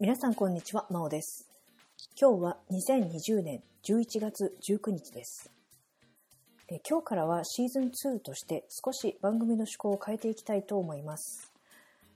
[0.00, 1.48] 皆さんこんにちは、まおです。
[2.20, 5.52] 今日は2020年11月19日です。
[6.68, 11.52] え今日からはシーズン2として少し番組の趣向を変えていきたいと思います。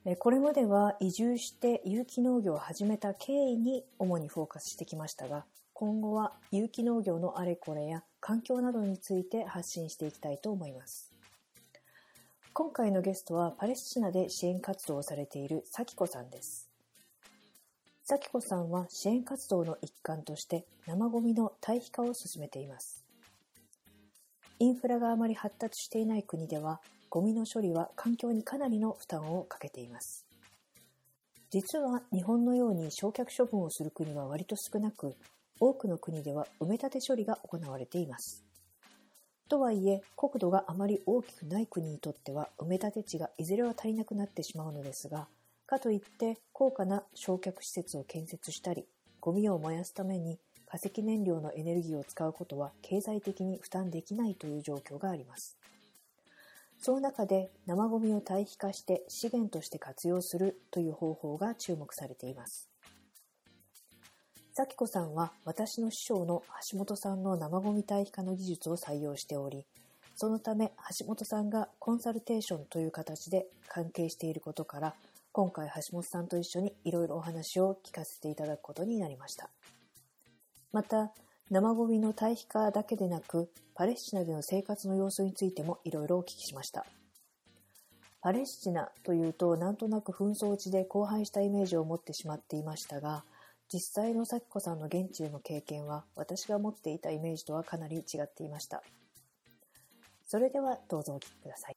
[0.05, 5.45] えこれまでは移住して有機農業を始めた経緯に主にフォーカスしてきましたが、
[5.85, 11.13] 今後は有機農業のあれこれや環境などについて発信していきたいと思います。
[12.55, 16.71] 今回のゲストはパレスチナで支援活動をされている咲子さんです。
[18.03, 23.05] 咲子さんは支援活動の一環として生ゴミの堆肥化を進めています。
[24.61, 30.25] インフラがあまり発達していない国では、ゴミの処理は環境にかなりの負担をかけています。
[31.51, 35.15] 実は日本のように焼却処分をする国は割と少なく、
[35.61, 38.45] 多くの国では埋め立て処理が行われています。
[39.49, 45.29] とはいえ、国土があまり大きくない国にとっては埋め立て地がいずれは足りなくなってしまうのですが、
[45.67, 48.87] かといって高価な焼却施設を建設したり、
[49.21, 55.57] ゴミを燃やすために化石燃料のエネルギーを使うことは経済的に負担できないという状況があります。
[56.79, 62.74] その中で生ゴミを堆肥化して資源として活用するという方法が注目されています。
[64.57, 69.67] 咲子さんは私の師匠の橋本さんの生ゴミ堆肥化の技術を採用しており、
[70.15, 74.95] そのため橋本さんがコンサルテーションという形で関係していることから、
[75.33, 79.51] 今回橋本さんと一緒にいろいろお話を聞かせていただくことになりました。
[80.71, 81.11] また、
[81.51, 86.87] 生ゴミの堆肥化だけでなく、パレスチナでの生活の様子についてもいろいろお聞きしました。
[88.21, 93.25] パレスチナというとなんとなく紛争地で荒廃したイメージを持ってしまっていましたが、
[93.75, 98.85] 実際の咲子さんの現地での経験は私が持っていたイメージとはかなり違っていました。
[100.25, 101.77] それではどうぞお聞きください。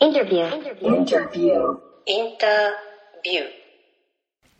[0.00, 0.48] Interview.
[0.80, 1.78] Interview.
[2.08, 3.44] Interview.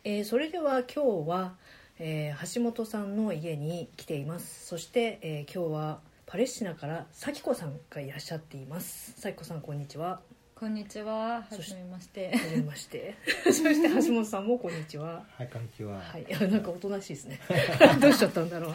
[0.05, 1.57] えーそれでは今日は、
[1.99, 10.21] えー橋本さんの家に来ていますそして、えー今日はパレスチナから咲子さんがいらっしゃっています咲子さんこんにちは
[10.61, 11.41] こんにちは。
[11.41, 12.29] はじめまして。
[12.29, 13.15] はじめまして。
[13.45, 13.89] そして。
[14.07, 15.99] 橋本さんもこんにちははい、こんにちは。
[15.99, 17.39] はい、なんかおとなしいですね。
[17.99, 18.73] どうしちゃったんだろう。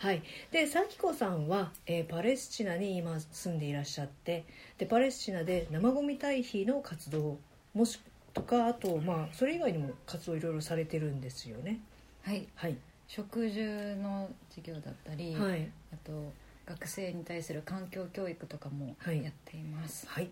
[0.00, 0.22] はい。
[0.50, 4.44] で咲子さんは、えーパレスチナに今住んでいらっしゃって
[4.76, 7.38] でパレスチナで生ゴミ堆肥の活動
[7.72, 7.98] もし
[8.34, 11.80] とかあとまあそれ以外にも活動いろいろされてるんですよね。
[12.20, 12.46] はい。
[12.54, 12.76] はい。
[13.06, 15.70] 食住の授業だったり、はい。
[15.90, 16.34] あと
[16.66, 19.24] 学生に対する環境教育とかもはい。
[19.24, 20.06] やっています。
[20.06, 20.28] はい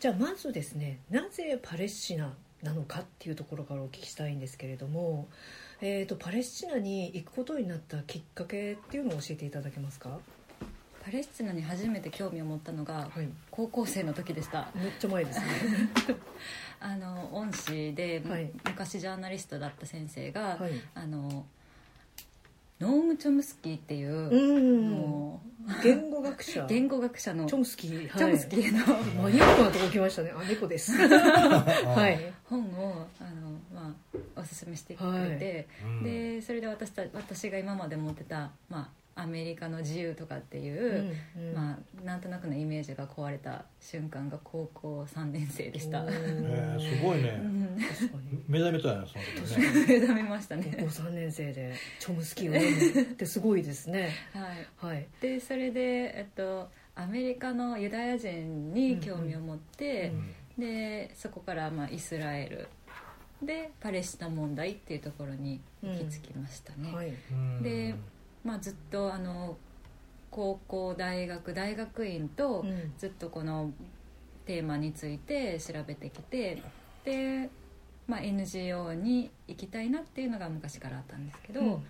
[0.00, 5.28] じゃあまずですねなぜパレスチナなのかっていうところからお聞きしたいんですけれども、
[5.82, 10.18] えー、とパレスチナに行くことになったきっかけっていうのを教えていただけますか？
[11.04, 13.28] パレスチナに初めて興味を持ったのがはい。
[13.50, 14.68] 高校生の時でした。
[14.74, 15.46] めっちゃ前ですね。
[16.80, 18.50] あの恩師で、はい。
[18.64, 20.72] 昔ジャーナリストだった先生が、はい。
[20.94, 21.46] あの
[22.80, 24.90] ノーム・チョムスキーっていう、うん。
[24.90, 25.42] も
[25.82, 26.64] 言語学者。
[26.64, 30.32] う 言語学者のチョムスキー、チョムスキーの、マニアックなとこ来ましたね。
[30.34, 30.92] あ猫です。
[30.96, 32.32] ははい。
[32.44, 33.94] 本をあの、ま
[34.36, 36.02] あ、おすすめしてくれて、うん。
[36.02, 41.14] でそれで私た私が今まで持ってた、まあ、アメリカの自由とかっていう、
[41.54, 46.98] まあ、なんとなくのイメージが壊れた瞬間が高校3年生でした、えー。
[46.98, 47.40] すごいね。
[48.48, 50.00] 目覚めたよね、その時ね。
[50.00, 54.10] 目覚めました高校ね、3年生でチョムスキーを読むってすごいですね。
[54.80, 55.06] はい、はい。
[55.20, 55.80] でそれで、
[56.16, 60.12] えっと、アメリカのユダヤ人に興味を持って、
[60.58, 62.68] でそこから、まあ、イスラエル。
[63.42, 67.14] でパレスチナ問題っていうところに行き着きましたね、はい。
[67.30, 67.62] うん。
[67.62, 67.94] で
[68.44, 69.56] まあ、ずっとあの
[70.30, 72.92] 高校大学大学院とうん。
[72.98, 73.72] ずっとこの
[74.46, 76.62] テーマについて調べてきて
[77.04, 77.50] で、
[78.06, 81.82] まあ、NGO に行きたいなっていうのが昔からあったんですけど、うんうん。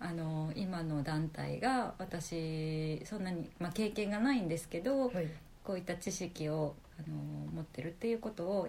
[0.00, 5.28] あの今の団体が私そんなに、まあ、経験がないんですけど、はい。
[5.64, 7.16] こういった知識をあの
[7.52, 8.68] 持ってるっていうことを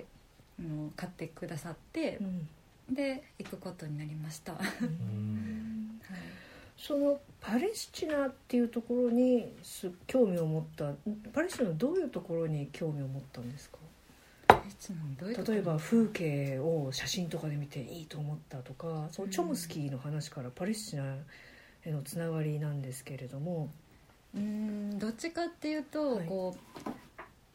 [0.60, 2.96] あの買ってくださってう、ん。
[2.96, 4.54] で行くことになりました。
[4.58, 4.66] はい。
[4.82, 6.00] うん
[6.80, 10.92] そのパレスチナっていうところにす興味を持った
[11.34, 13.78] パレスチナのどういうところに興味を持ったんですか？
[15.48, 21.04] 例えば風景を写真とかで見ていいと思ったとかそのチョムスキーの話からパレスチナ
[21.86, 23.70] へのつながりなんですけれども、
[24.34, 26.26] うーんどっちかっていうと、はい。
[26.26, 26.90] こう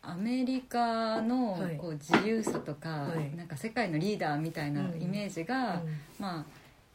[0.02, 1.76] アメリカのはい。
[1.76, 3.34] こう自由さとか、はい。
[3.36, 5.98] なんか世界のリーダーみたいなイメージが、うん。
[6.18, 6.44] まあ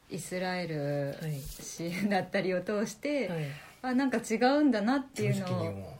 [0.09, 1.39] イスラエルはい。
[1.39, 3.45] 支援 だったりを通して、はい。
[3.81, 5.99] あなんか違うんだなっていうのを。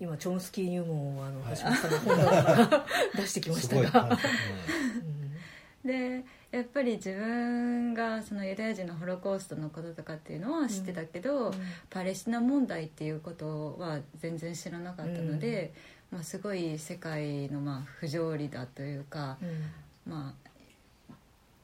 [0.00, 1.56] 今チョムスキー入門をあのはい。
[1.56, 4.18] 橋本さんの本棚から出してきましたが、感謝
[5.84, 11.54] でやっぱり自分がそのユダヤ人のホロコーストのこととかっていうのは知ってたけど、うん。
[11.90, 15.72] パレスチナ問題っていうことは全然知らなかったので、
[16.10, 20.12] まあ、すごい世界のまあ不条理だというか、うん。
[20.12, 20.47] まあ、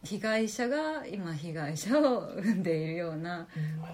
[0.04, 3.46] 被害者が今被害者を生んでいるような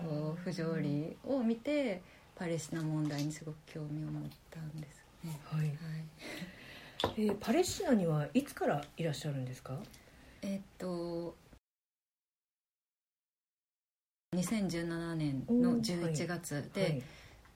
[0.03, 2.03] こう不条理を見て
[2.35, 5.39] パレスチナ問題にすごく興味を持ったんですね。
[5.45, 5.67] はい。
[5.67, 5.77] はい。
[7.17, 9.79] えーパレスチナにはいつからいらっしゃるんですか？
[10.43, 11.35] えっと
[14.35, 17.03] 2017年の11月で、はい。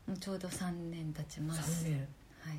[0.06, 1.84] もうちょうど3年経ちます。
[1.86, 2.08] 3年。
[2.40, 2.58] はい、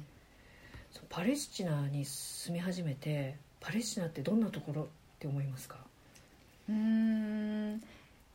[1.09, 4.87] パレスチナに住み始めてパレスチナってどんなところ
[5.25, 5.77] って思いますか？
[6.69, 7.81] うーん。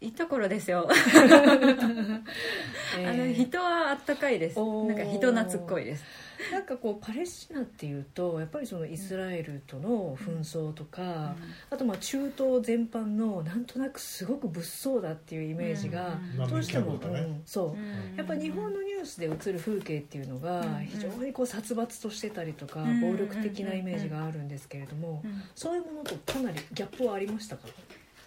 [0.00, 2.23] いいところですよ、 えー。
[3.11, 4.58] あの人はあったかいです。
[4.58, 6.05] なんか人懐っこいです。
[6.50, 11.37] なんかこうパレスチナっていうとやっぱりそのイスラエルとの紛争とか、
[11.69, 16.49] あとまあ中東全般のなんとなくすごく物騒だっていうイメージがうん。
[16.49, 17.43] どうしても、うん。
[17.44, 18.14] そう、うん。
[18.17, 20.87] やっぱ日本のニュースで映る風景っていうのがうん。
[20.87, 23.00] 非常にこう殺伐としてたりとかうん。
[23.03, 25.43] 暴力的なイメージがあるんですけれどもうん。
[25.55, 27.69] そういうものとかなりギャップはありましたか？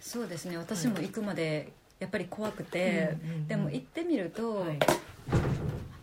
[0.03, 0.57] そうですね。
[0.57, 4.77] 私も行くまでやっぱり怖くて、うんうんうんでも行ってみると、はい。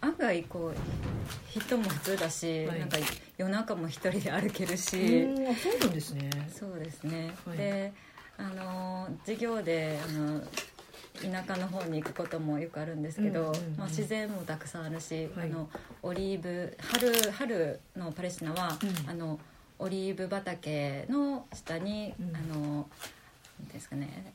[0.00, 2.80] 案外こう人も普通だし、はい。
[2.80, 2.96] なんか
[3.36, 5.24] 夜中も一人で歩けるし、
[5.62, 6.30] そうなんですね。
[6.50, 7.58] そうですね、はい。
[7.58, 7.92] で
[8.38, 10.40] あの授業であの
[11.20, 15.50] 田舎の方に行くこともよくあるんですけど、うんうんうんまあ、自然もたくさんあるし、はい。
[15.50, 15.68] あの
[16.02, 19.10] オリーブ春春のパレスチナは、うん。
[19.10, 19.38] あの
[19.78, 22.34] オリーブ畑の下に、うん。
[22.34, 22.84] あのうん
[23.72, 24.32] ですかね。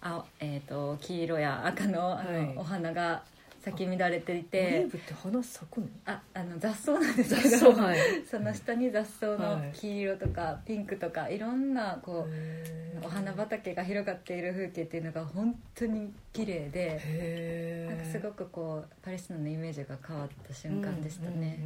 [0.00, 2.54] あ、えー、と黄色や赤のあの、はい。
[2.56, 3.22] お花が
[3.66, 4.86] 咲き乱れていて。
[4.86, 5.88] ーブって花咲くの？
[6.04, 7.98] ああの雑草なんですけ雑ど草はい。
[8.30, 9.72] その下に雑草のはい。
[9.72, 21.58] 黄色とかピンクとかいろんなこう、お花畑が広がっている風景っていうのが本当に綺麗でへなんかすごくこうパレスチナのイメージが変わった瞬間でしたね。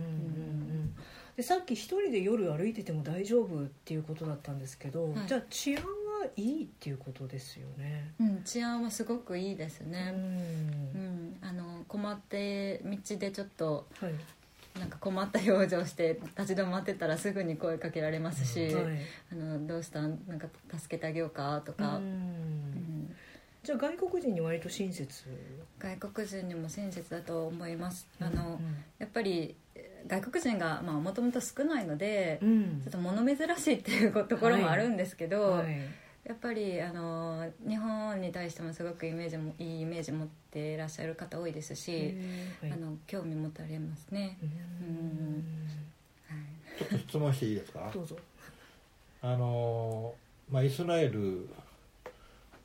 [1.37, 5.26] でさっき一人で夜歩いてても大丈夫っていうことだったんですけど、はい。
[5.26, 5.88] じゃあ治安は
[6.37, 8.12] いいっていうことですよね。
[8.20, 10.12] うんうん治安はすごくいいですうね。
[10.14, 10.20] うん。
[10.22, 14.12] ん、あの困って道でちょっとはい。
[14.78, 18.99] なんか困った表情して立ち止まってたらすぐに声かけられますし「はい。
[19.32, 20.00] あのどうした？
[20.00, 20.46] んなんか
[20.78, 22.00] 助けてあげようか」とか、
[23.64, 25.08] じゃあ外国人に割と親切？
[25.81, 28.06] 外国人にも親切だと思います。
[28.20, 28.76] あの、うん。
[29.00, 32.81] やっぱりえー外国人がもともと少ないので、うん。
[32.81, 35.81] ちょっと物珍しいっていうところもあるんですけど、はい
[36.25, 42.14] やっぱりあの日本に対してもすごくイメージもいいイメージ持っていらっしゃる方多いですし、
[42.61, 45.44] はいあの興味持たれますね、うん。
[46.28, 46.78] はい。
[46.78, 47.90] ちょっと質問していいですか？
[47.93, 48.17] どうぞ。
[49.22, 51.49] あのーまあイスラエル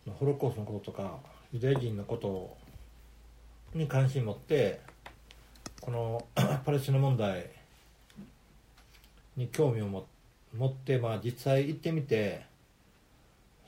[0.08, 1.18] のホロコーストのこととか
[1.54, 2.58] ユダヤ人のこと
[3.78, 4.82] に関心持って
[5.82, 6.26] この
[6.66, 7.50] パレスチナ問題
[9.38, 10.06] に興味を持
[10.58, 12.46] 持って、まあ、実際行ってみて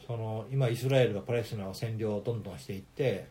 [0.08, 3.28] その今イスラエルがパレスチナを占領をどんどんしていって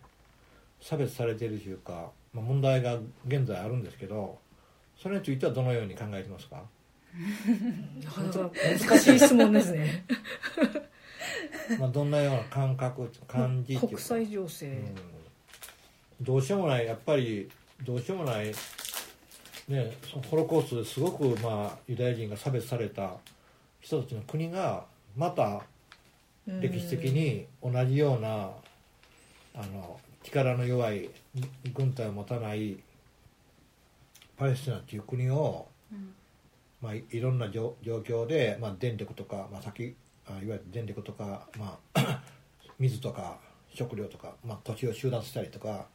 [0.80, 4.38] 差別されているというか、まあ、問題が現在あるんですけど
[5.00, 6.62] それについてはどのように考えてますか？
[8.88, 10.04] 難しい質問ですね。
[11.78, 13.88] まあどんなような感覚感じっていうか。
[13.88, 14.94] 国際情勢、うん。
[16.20, 17.50] どうしようもないやっぱり
[17.84, 18.46] どうしようもない
[19.68, 23.16] ねそのホロコーストですごくまあユダヤ人が差別された
[23.80, 24.84] 人たちの国が
[25.16, 25.60] またうん
[26.46, 28.50] 歴史的に同じような
[29.54, 31.10] あの力の弱い
[31.74, 32.78] 軍隊を持たない
[34.36, 36.14] パレスチナっていう国を、うん。
[36.82, 42.22] まあ、いいろんな状状況で、まあ、電力とか、まあ、先あいわゆる電力とか、まあ、
[42.78, 43.38] 水とか
[43.72, 45.86] 食料とか、まあ、土地を収奪したりとか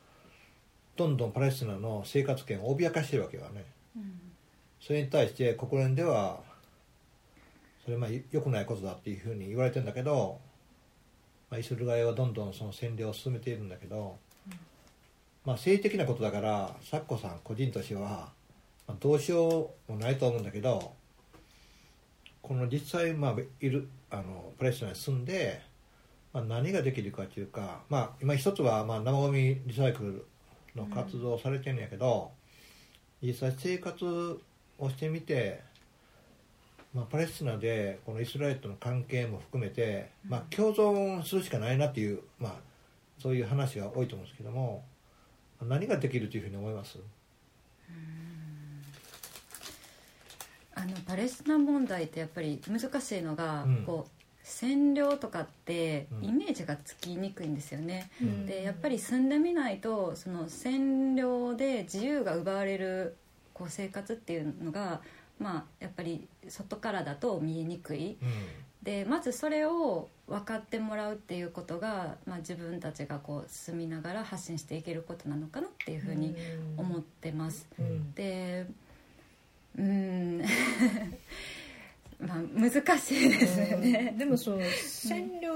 [0.95, 3.65] どんどんパレスチナの生活圏を脅かしてるわけよね。
[3.95, 4.19] うん。
[4.79, 6.39] それに対して国連では
[7.83, 10.39] それまあ良くないことだっていうふうに言われてんだけど、
[11.49, 14.17] まあ、イスラエルはどんどんその占領を進めているんだけど、
[15.45, 18.29] まあ政治的なことだからサッコさん個人としては、
[18.87, 20.93] まあ、どうしようもないと思うんだけど
[22.41, 25.61] この実際まあいるあのパレスチナに住んで、
[26.33, 30.25] まあ、何ができるかというか、まあ、今一つはまあ生ゴミリサイクル
[30.75, 32.31] の活動をされてるんやけど、
[33.21, 34.39] 実際生活
[34.77, 35.61] をしてみて、
[36.93, 42.53] まあ、パレスチナでこのイスラエルとの関係も含めて、まあ、共存するしかないなっていう、まあ、
[43.17, 44.83] そういう話が多いと思うんですけども
[45.61, 46.97] 何ができるというふうに思います？
[50.73, 53.83] あのパレスチナ問題ってやっぱり難しいのが、うん。
[53.85, 54.11] こう
[54.43, 56.29] 占領とかってうん。
[56.29, 58.45] イメージがつきにくいんですよね、うん。
[58.47, 63.15] でやっぱり住んでみないとその占領で自由が奪われる
[63.53, 65.01] こう生活っていうのが
[65.41, 68.17] まあやっぱり外からだと見えにくい。
[68.21, 68.29] うん。
[68.83, 76.35] でまずそれを分かってもらうっていうことが、まあ、自分たちがこう住みながら発信していけることなのかなっていうふうに
[76.77, 77.67] 思ってます。
[77.79, 78.13] うん。
[78.13, 78.65] で
[79.77, 80.41] うん。
[82.19, 84.15] まあ難しいですよね。
[84.17, 85.50] でもその占領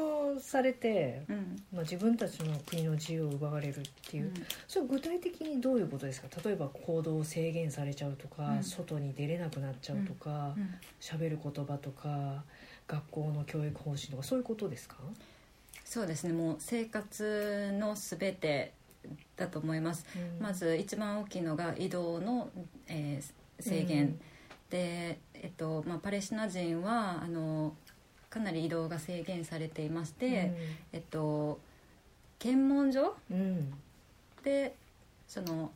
[0.46, 1.64] されて、うん。
[1.74, 4.32] まあ、自分たちの国の自由を奪われるっていう、
[4.68, 6.28] それ具体的にどういうことですか？
[6.44, 8.64] 例えば行動を制限されちゃうとか、うん。
[8.64, 10.70] 外に出れなくなっちゃうとかうん。
[11.02, 12.44] 喋、る言葉とか
[12.88, 14.98] 学校の教育方針とかそういうことですか？
[15.84, 16.34] そうですね。
[16.34, 18.74] もう生活のすべて
[19.36, 20.06] だと思います、
[20.40, 22.50] まず一番大きいのが移動の、
[22.88, 24.20] えー制限、うん。
[24.70, 27.74] で、えっとまあ、パレスチナ人はあの
[28.36, 30.52] かなり移動が制限されていまして、
[30.92, 31.58] えっと、
[32.38, 33.38] 検問所うん。
[33.38, 33.74] うん
[34.44, 34.76] で
[35.28, 35.72] その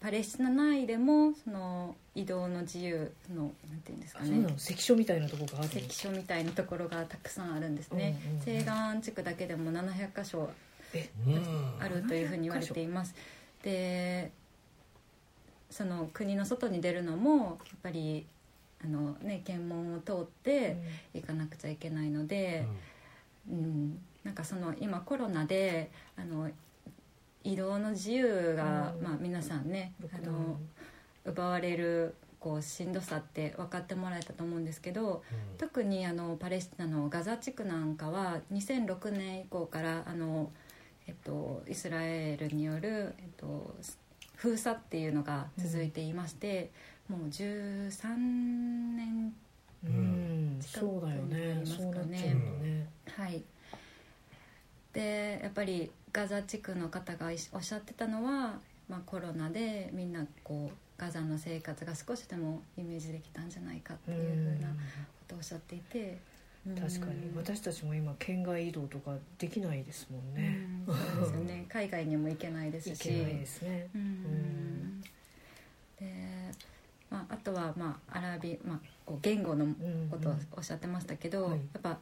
[0.00, 4.54] パレスチナ内でもその移動の自由のなんていうんですかね。
[4.56, 8.40] 関所みたいなとこがある関所みたいなところがたくさんあるんですね、うんうんうん。
[8.40, 10.48] 西岸地区だけでも700箇所
[11.80, 13.14] あるというふうに言われています。
[13.62, 14.30] で
[15.68, 18.24] その国の外に出るのもやっぱり
[18.84, 20.76] あの、ね、検問を通って
[21.14, 22.66] 行かなくちゃいけないので、
[23.50, 26.50] うん、なんかその今コロナであの
[27.44, 29.04] 移動の自由が、うん。
[29.04, 30.58] まあ、皆さんねあの
[31.24, 35.22] 奪われるこうしんどさって分かってもらえたと思うんですけど
[35.58, 40.50] 特にあのパレスチナのガザ地区なんかは2006年以降からあの、
[41.06, 43.74] えっと、イスラエルによる、えっと、
[44.36, 46.70] 封鎖っていうのが続いていまして、
[47.08, 48.16] もう13
[48.96, 49.34] 年
[49.84, 52.34] うん、近くになりますかね。
[52.60, 52.88] ね。
[53.16, 53.42] はい。
[54.92, 64.74] でやっぱりガザ地区の方がおっしゃってたのは、まあ、コロナでみんなこうガザの生活が少しでもイメージできたんじゃないかっていうふうなこ
[65.28, 66.18] とをおっしゃっていて、
[66.66, 67.30] うん確かに。
[67.36, 70.94] 私たちも今県外移動とかできないですもんね、うん。
[70.94, 71.66] そうですよね。
[71.68, 72.94] 海外にも行けないですし。
[72.94, 73.88] いけないですね。
[73.94, 74.00] うん。
[74.02, 75.00] ん。
[75.00, 75.06] で、
[77.10, 79.66] まあ、あとは、まあ、アラビ、まあ、こう言語の
[80.10, 81.52] ことをおっしゃってましたけど、はい。
[81.52, 81.98] やっぱ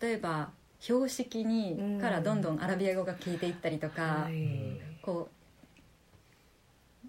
[0.00, 4.78] 例えば標識にうんからどんどんアラビア語が消えていったりとか、はい。
[5.02, 5.28] こ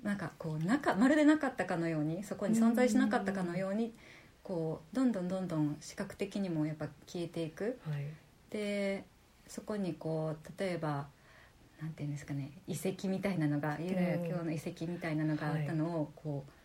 [0.04, 3.94] うなんかこうなかまるでなかったかのようにそこに存在しなかったかのように
[4.44, 7.80] こうどんどんどんどん視覚的にもやっぱ消えていく。
[7.88, 8.06] はい。
[8.50, 9.06] で
[9.48, 11.08] そこにこう例えば
[11.82, 16.61] なんていうんですかね遺跡みたいなのがユダヤ教の遺跡みたいなのがあったのをこうこう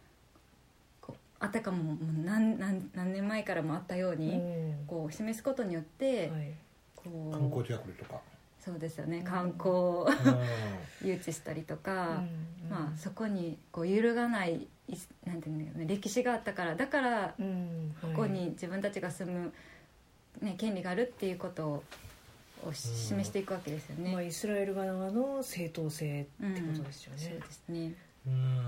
[1.38, 4.86] あたかももう何何何年前からもあったようにうん。
[4.86, 6.52] こう示すことによってはい。
[6.94, 8.20] こ観光う地が来るとか。
[8.58, 9.18] そうですよね。
[9.18, 9.24] うん。
[9.24, 10.08] 観光を
[11.02, 12.22] 誘致したりとか。
[12.62, 12.70] うん。
[12.70, 17.94] まあ、そこにこう揺るがないいなんていうんだろうね歴史があったからだからうん。
[18.00, 19.52] ここに自分たちが住む、
[20.40, 21.82] ね、権利があるっていうことを
[22.66, 24.12] をし示していくわけですよね。
[24.12, 27.78] まあ、イスラエル側の正当性ってことですよね、そうですね。
[27.80, 27.96] うん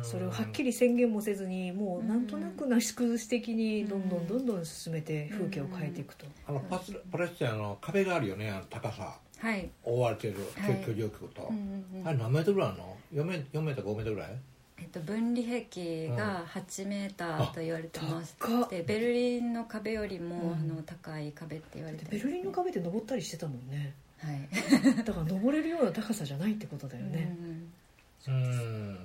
[0.02, 9.18] それをはっきり宣言もせずにもうなんとなくなし崩し的にどんどんどんどん進めて風景を変えていくと、あのパスパレスチナの壁があるよねあの高さ。
[9.38, 10.84] はい、覆われてるはい。
[10.84, 12.08] 居住区と、うんうんうん。
[12.08, 14.30] あれ何メートルあるの？4メ4メートル5メートルぐらい？
[14.78, 18.68] えっと、分離壁が8メーターと言われてます、高っ。
[18.68, 20.52] でベルリンの壁よりも、うん。
[20.54, 22.10] あの高い壁って言われてる。
[22.10, 23.94] ベルリンの壁って登ったりしてたもんね。
[24.18, 27.72] はい、だから登れるような高さじゃないってことだよね、うんうん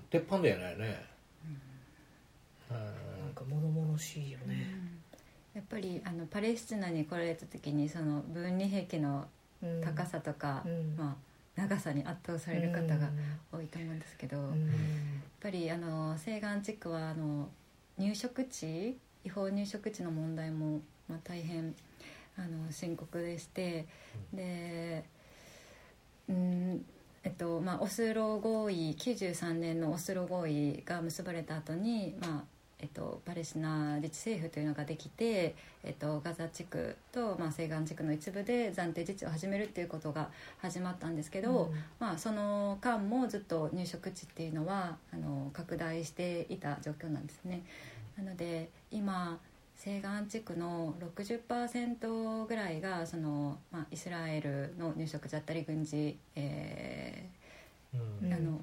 [0.10, 1.06] 鉄板だよねね。
[2.70, 2.76] うん。
[2.76, 4.68] なんか物々しいよね、
[5.54, 9.26] やっぱりあのパレスチナに来られた時にその分離壁の
[9.62, 10.96] うん高さとか、うん。
[10.98, 11.16] まあ、
[11.56, 13.10] 長さに圧倒される方が
[13.52, 17.48] 多いと思うんですけど、やっうんぱりあの西岸地区はあの
[17.98, 21.76] 入植地違法入植地の問題も、まあ、大変
[22.38, 23.86] あの深刻でして
[24.34, 25.06] で
[26.28, 26.86] うん
[27.24, 32.44] えっとまあ、オスロ合意93年のオスロ合意が結ばれた後にまあ
[32.84, 40.28] えっと、パレスチナ自治政府というのができて、えっと、ガザ地区と、まあ、西岸地区の一部で暫定自治を始めるっていうことが
[40.62, 47.64] 始まったんですけど、うんまあ、その間もずっと入植地っていうのはあの拡大していた状況なんですね。
[48.18, 49.40] なので今
[49.84, 57.28] 西岸地区の60%ぐらいがその、まあ、イスラエルの入植だったり軍事、え
[57.94, 58.30] うん。
[58.30, 58.62] ーあの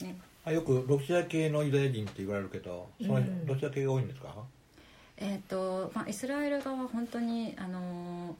[0.00, 0.16] ね、
[0.46, 3.46] あよくロシア系のユダヤ人って言われるけどそのうん。
[3.46, 4.34] ロシア系が多いんですか、
[5.18, 8.34] えーとまあ、イスラエル側は本当にあの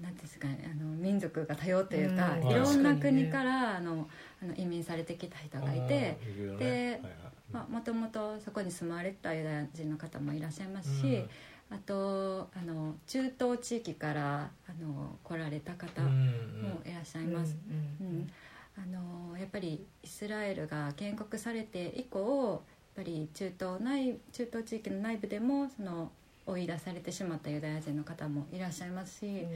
[0.00, 2.48] なんですかねあの民族が多様というか、うん。
[2.48, 4.06] いろんな国からあの
[4.40, 6.18] あの移民されてきた人がいてね。
[6.56, 7.33] ではい
[7.68, 11.24] もともとそこに住まわれてたユダヤ人の方もいらっしゃいますし、
[11.70, 16.14] あとあの中東地域からあの来られた方うんうん。
[16.14, 17.56] もいらっしゃいます。
[18.00, 18.30] うんうん
[18.76, 22.62] あのやっぱりイスラエルが建国されて以降
[22.96, 26.10] やっぱり中東内中東地域の内部でもその
[26.46, 29.46] 追い出されてしまったユダヤ人の方もいらっしゃいますし、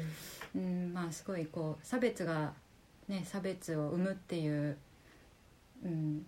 [0.54, 2.52] うんまあ、すごいこう差別が、
[3.08, 4.76] ね、差別を生むっていう、
[5.84, 6.24] うん、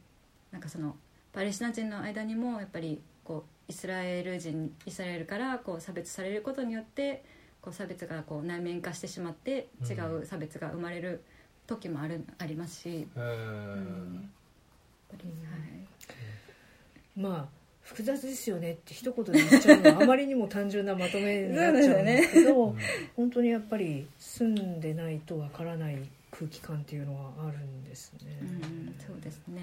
[0.50, 0.96] なんかその
[1.32, 7.24] パレスチナ人の間にもやっぱりこうイスラエル人イスラエルからこう差別されることによって
[7.60, 11.22] こう差別がこう内面化してしまって違う差別が生まれる
[11.66, 13.22] 時もあるありますし、うん。
[13.22, 15.90] やっぱりはい
[17.16, 22.78] まあ複雑ですよねって一言で言っちゃうのはあまりにも単純なまとめになっちゃうんですけど うん
[23.16, 25.98] 本当にやっぱり住んでないとわからない
[26.30, 28.38] 空気感っていうのはあるんですね。
[28.40, 29.60] うん、そうですね。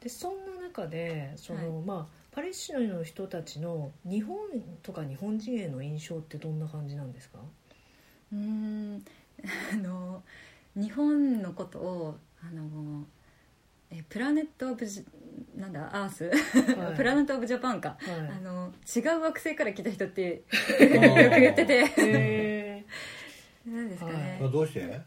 [0.00, 1.84] でそんな中でその、はい。
[1.86, 4.36] まあパレスチナの人たちの日本
[4.82, 7.38] とか日本人への印象ってどんな感じなんですか？
[8.32, 9.04] うーん。
[9.72, 10.22] あの
[10.76, 13.04] 日本のことをあの
[13.90, 15.04] えプラネット・オブジ
[15.56, 15.88] なんだ？
[15.92, 16.30] アース、
[16.78, 16.96] はい。
[16.96, 18.18] プラネット・オブ・ジャパンか、はい。
[18.36, 21.84] あの違う惑星から来た人って よあくー言ってて。
[21.96, 22.84] へ
[23.66, 25.00] 何 ですかね、どうして？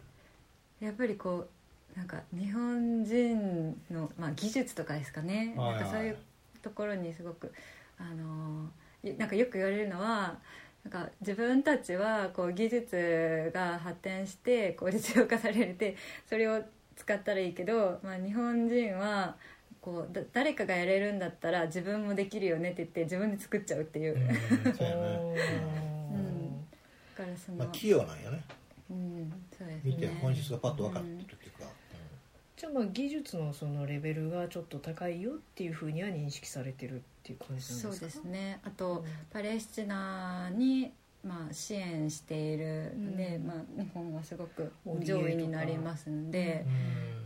[0.83, 1.47] やっぱりこ
[1.95, 5.79] うなんか日本人の、まあ、技術とかですかね、はいはい。
[5.79, 6.17] なんかそういう
[6.61, 7.53] ところにすごく
[7.97, 8.67] あの
[9.03, 10.37] いなんかよく言われるのは
[10.83, 15.95] なんか自分たちはこう技術が発展してこう実用化されて
[16.27, 16.61] それを
[16.97, 19.35] 使ったらいいけど、まあ、日本人は
[19.81, 24.39] こうだ誰かがやれるんだったら自分もできるよねって言って自分で作っちゃうっていう、うんうやね。
[27.15, 28.43] ーからその、まあ器用なんやね。
[28.89, 29.31] うん
[29.83, 31.69] 見て本質がパッと分かるっていうか、
[32.55, 37.93] じゃあまあ技術のそのレベルがちょっと高いよっていうふうには認識されてるっていう感じなんですか？
[37.93, 38.59] そうですね。
[38.63, 39.03] あと、うん。
[39.31, 40.91] パレスチナに、
[41.25, 43.47] まあ、支援しているので、うん。
[43.47, 46.65] まあ、日本はすごく上位になりますので、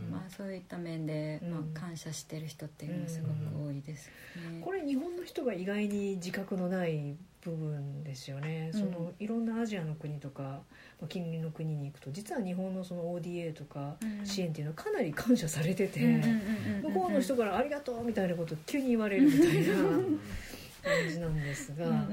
[0.04, 0.10] うん。
[0.12, 1.50] まあ、そういった面で、うん。
[1.50, 4.60] まあ、感謝してる人っていうのはすごく多いですね。
[4.64, 7.16] これ日本の人が意外に自覚のない
[7.48, 8.80] 部分ですよね、うん。
[8.80, 10.60] そのいろんなアジアの国とか、ま
[11.04, 14.26] あ、近隣の国に行くと実は日本のその ODA とかうん。
[14.26, 16.00] 支援っていうのはかなり感謝されてて、
[16.82, 19.74] 向こうの人から「ありがとう」みたいなことを急に言われるみたいな
[20.82, 22.08] 感じなんですが。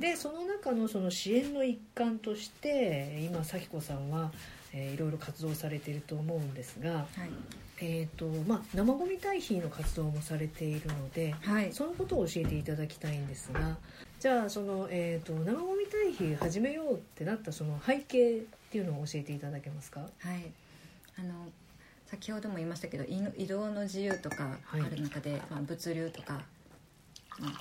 [0.00, 4.32] でその中のその支援の一環として今咲子さんは、
[4.72, 7.06] えーいろいろ活動されていると思うんですが、はい。
[7.80, 11.72] えーとまあ、生ゴミ堆肥の活動もされているのではい。
[11.72, 13.76] そのことを教えていただきたいんですが
[14.24, 20.00] じゃあその、えー、と生ゴミ堆肥始めようってなったその背景っていうのを教えていただけますか？
[20.00, 20.50] はい。
[21.18, 21.34] あの
[22.06, 26.40] 先ほども言いましたけどい移動の自由とかある中で、まあ、物流とか、
[27.38, 27.52] まあ、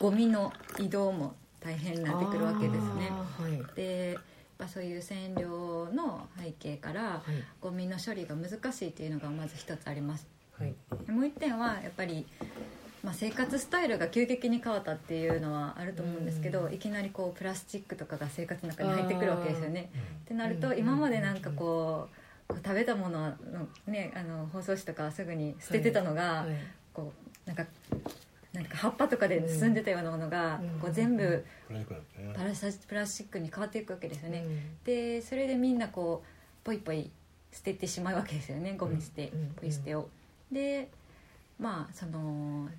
[0.00, 3.12] ゴミの移動も大変になってくるわけですね。
[3.38, 3.76] はい。
[3.76, 4.22] でやっ
[4.58, 7.44] ぱそういう占領の背景からはい。
[7.60, 10.26] ゴミの処理が難しいっていうのがまず一つあります。
[10.58, 10.74] はい。
[11.08, 12.26] もう一点はやっぱり、
[13.04, 16.72] まあ、生活スタイルが急激に変わったっていうのはあると思うんですけど、うん。
[16.72, 19.90] いきなりこうプラスチックとかが生活の中に入ってくるわけですよね。
[20.24, 20.78] ってなるとうん。
[20.78, 23.34] 今までなんかこうこう食べたものの,、
[23.86, 26.56] ね、あの包装紙とかすぐに捨ててたのが、はい。
[26.94, 27.12] こ
[27.46, 27.66] うなんか
[28.54, 30.80] なんか葉っぱとかで包んでたようなものが、うん。
[30.80, 34.44] こう全部プラスチックに変わっていくわけですよね。
[34.46, 34.60] うん。
[34.82, 37.10] でそれでみんなこうポイポイ
[37.52, 38.74] 捨ててしまうわけですよね。
[38.78, 39.48] ゴミ捨て、うん。
[39.56, 40.08] ポイ捨てを。
[40.50, 40.88] で
[41.58, 42.70] まあその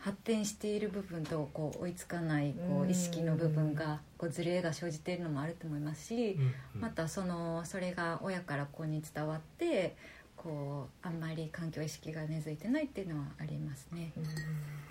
[0.00, 2.90] 発展している部分とこう追いつかないこううん。
[2.90, 6.38] 意識の部分がこうズレが生じているのもあると思いますし、
[6.74, 6.80] うん。
[6.80, 9.96] またそのそれが親から子に伝わって
[10.36, 14.12] こうあんまり環境意識が根付いてないっていうのはありますね。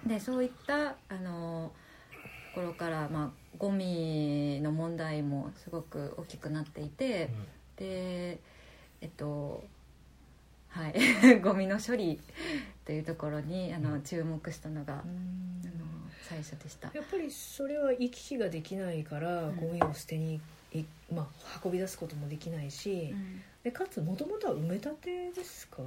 [0.05, 1.71] でそういったあの
[2.53, 7.29] ところから、まあ、ゴミの問題もすごく大きくなっていて、
[7.77, 8.39] で
[9.01, 9.63] えっと
[10.69, 10.95] はい。
[11.41, 12.19] ゴミの処理
[12.85, 15.03] というところにあの注目したのが、あの
[16.27, 16.91] 最初でした。
[16.93, 19.55] やっぱりそれは行き来ができないからうん。
[19.57, 20.39] ゴミを捨てに
[20.73, 23.13] い、まあ、運び出すこともできないし、
[23.63, 25.81] でかつもともとは埋め立てですか？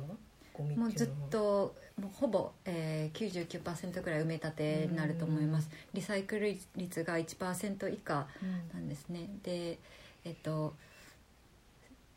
[0.52, 5.70] ゴミもうずっともうほぼ、えー、99%ぐらい埋め立てになると思います。
[5.94, 8.28] リサイクル率が1%以下
[8.74, 9.28] なんですね。
[9.42, 9.78] で
[10.24, 10.74] えっと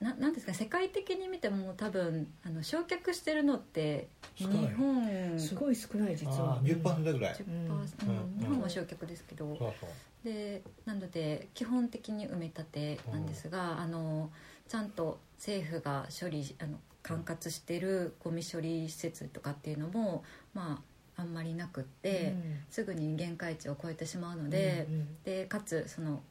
[0.05, 0.53] ななんですか？
[0.53, 6.55] 世界的に見ても多分あの焼却してるのって日本すごい少ない実は。
[6.55, 7.33] あー10%ぐらい。
[7.33, 8.39] 10%うん。
[8.39, 9.89] 日本も焼却ですけど、そうそう。
[10.23, 14.29] でなので基本的に埋め立てなんですが、あの
[14.67, 20.81] ちゃんと政府が処理あの管轄してるゴミ処理施設とかっていうのもま
[21.17, 22.57] ああんまりなくって、うん。
[22.69, 25.07] すぐに限界値を超えてしまうので,、うんうん。
[25.23, 26.21] でかつその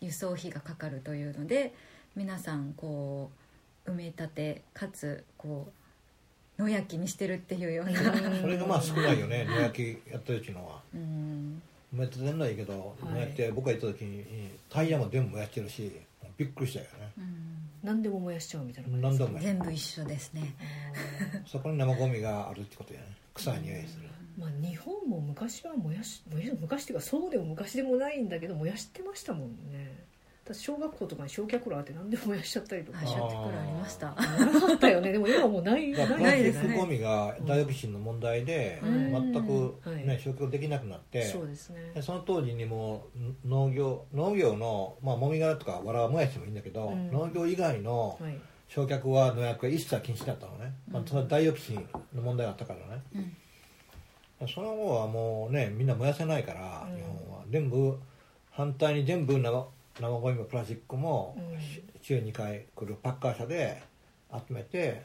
[0.00, 1.72] 輸送費がかかるというので
[2.16, 3.30] 皆さんこ
[3.86, 5.68] う埋め立てかつこ
[6.58, 9.44] う野焼きにしてるっていうような、それがまあ少ないよね。
[9.50, 10.80] 野焼きやってるっていうのは。
[10.94, 11.62] うん。
[11.94, 14.24] 埋め立てるのはいいけど、はい野焼きって僕が行った時に
[14.70, 15.92] タイヤも全部燃やしてるし
[16.36, 17.12] びっくりしたよね。
[17.18, 17.70] うん。
[17.82, 20.54] 何でも燃やしちゃうみたいな何でも燃や全部一緒ですね。
[21.46, 23.06] そこに生ゴミがあるってことやね。
[23.34, 30.04] 臭い匂いする、まあ日本も昔は燃やし燃やし昔っていうかそうでも昔でもないんだけど燃やしてましたもんね
[30.46, 32.98] 私小学校とかに焼却炉あって何でも燃やしちゃったりとか。
[32.98, 34.08] はい、ショットクルありました。
[34.08, 35.10] なかったよね。
[35.10, 36.76] でも今もうないないですね。
[36.76, 40.06] ゴミがダイオキシンの問題でうん全く、はい。
[40.06, 41.92] ね、消去できなくなって、そうですね。
[41.94, 43.06] でその当時にも
[43.44, 47.10] う農業農業の、まあ、もみ殻とかわらは燃やしてもいいんだけど、うん。
[47.10, 48.38] 農業以外のはい。
[48.66, 53.02] 焼却は農薬が一切禁止だったのね、まあ、それはダイオキシンの問題があったからね、
[54.40, 54.48] うん。
[54.48, 56.96] その後はもうねみんな燃やせないから、うん。
[56.96, 57.44] 日本は。
[57.50, 57.98] 全部
[58.50, 59.38] 反対に全部
[60.00, 61.36] 生生ゴミもプラスチックも、
[62.02, 63.82] 週2回来るパッカー車で
[64.32, 65.02] 集めて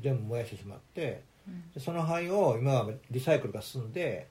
[0.00, 1.72] 全部燃やしてしまってうん。
[1.72, 4.28] でその灰を今はリサイクルが進んで、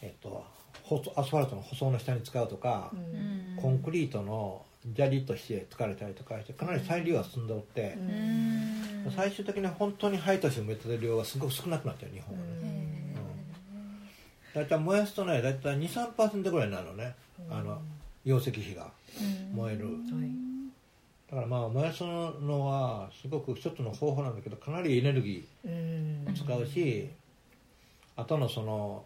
[0.00, 0.44] えっと、
[1.16, 3.56] アスファルトの舗装の下に使うとか、うん。
[3.60, 4.64] コンクリートの
[4.94, 8.10] 砂利として使われたりとかしてかなり再利用が進んでおって、うん。
[8.10, 12.50] うん最終的に本当に灰として埋め立てる量がすごく少なくなったよ日本はね、
[14.54, 14.62] うん。
[14.62, 17.14] 大体燃やすとね大体23%ぐらいになるのね、
[17.48, 17.80] あの
[18.24, 18.90] 容積比が
[19.54, 19.94] 燃える、はい。
[21.30, 25.70] だからまあ燃やすのはすごく一つの方法なんだけどかなりエネルギうん。
[26.26, 27.08] ー使うし、
[28.16, 29.04] あとのその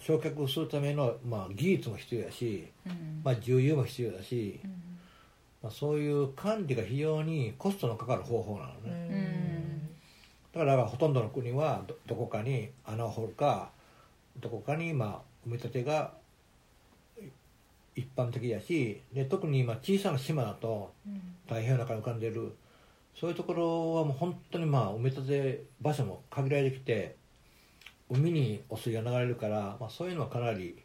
[0.00, 3.20] 焼却するための、まあ、技術も必要やし、うん。
[3.24, 4.70] まあ、重油も必要だし、うん。
[5.62, 9.08] まあ、そういう管理が非常にコストのかかる方法なのね、
[10.54, 10.60] うん。
[10.60, 13.70] だからほとんどの国はどどこかに穴を掘るか
[14.40, 16.23] どこかにまあ埋め立てがい
[17.96, 20.92] 一般的やしで特に今小さな島だと
[21.46, 22.54] 太平洋の中に浮かんでる。
[23.18, 27.14] そういうところはもう本当にまあ埋め立て場所も限られてきて
[28.10, 30.76] 海に汚水が流れるから、まあ、そういうのはかなり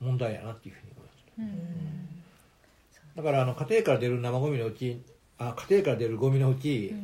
[0.00, 1.64] 問題やなっていうふうに思います
[3.16, 3.22] うん。
[3.22, 5.00] だからあの家庭から出る生ゴミのうち
[5.38, 6.94] あ家庭から出るゴミのうち、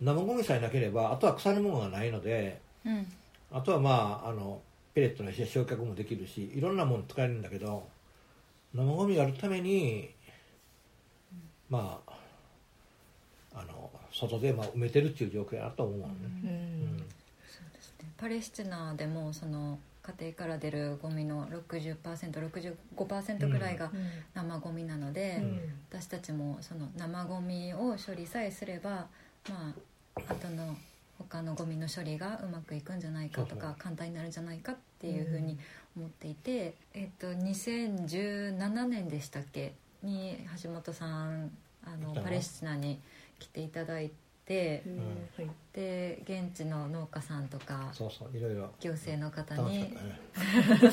[0.00, 3.06] 生ゴミさえなければあとは腐るものがないのでうん。
[3.50, 4.60] あとはまああの
[4.96, 7.86] ペレットの焼却もできるしいろんなもの使えるんだけど
[8.72, 10.08] 生ゴミがあるために
[11.68, 12.12] まあ
[13.60, 16.12] あの外でまあ埋めてるっていう状況やなと思うね、ううん。
[16.96, 17.04] んそ
[17.60, 18.08] うですね。
[18.16, 23.92] パレスチナでもその家庭から出るゴミの 60%65% ぐらいが
[24.34, 25.60] 生ゴミなので、うん。
[25.90, 29.08] 私たちもその生ゴミを処理さえすれば
[29.50, 29.74] ま
[30.14, 30.74] あ後の
[31.18, 35.58] 他のゴミの処理がうまくいくんじゃないかとか簡単になるんじゃないかっていうふうに
[35.96, 39.74] 思っていて、えっと2017年でしたっけ？
[40.02, 41.50] に橋本さん
[41.84, 43.00] あのパレスチナに
[43.38, 44.10] 来ていただい
[44.44, 44.84] て
[45.72, 48.70] で現地の農家さんとかそうそういろいろ。
[48.80, 49.92] 行政の方に。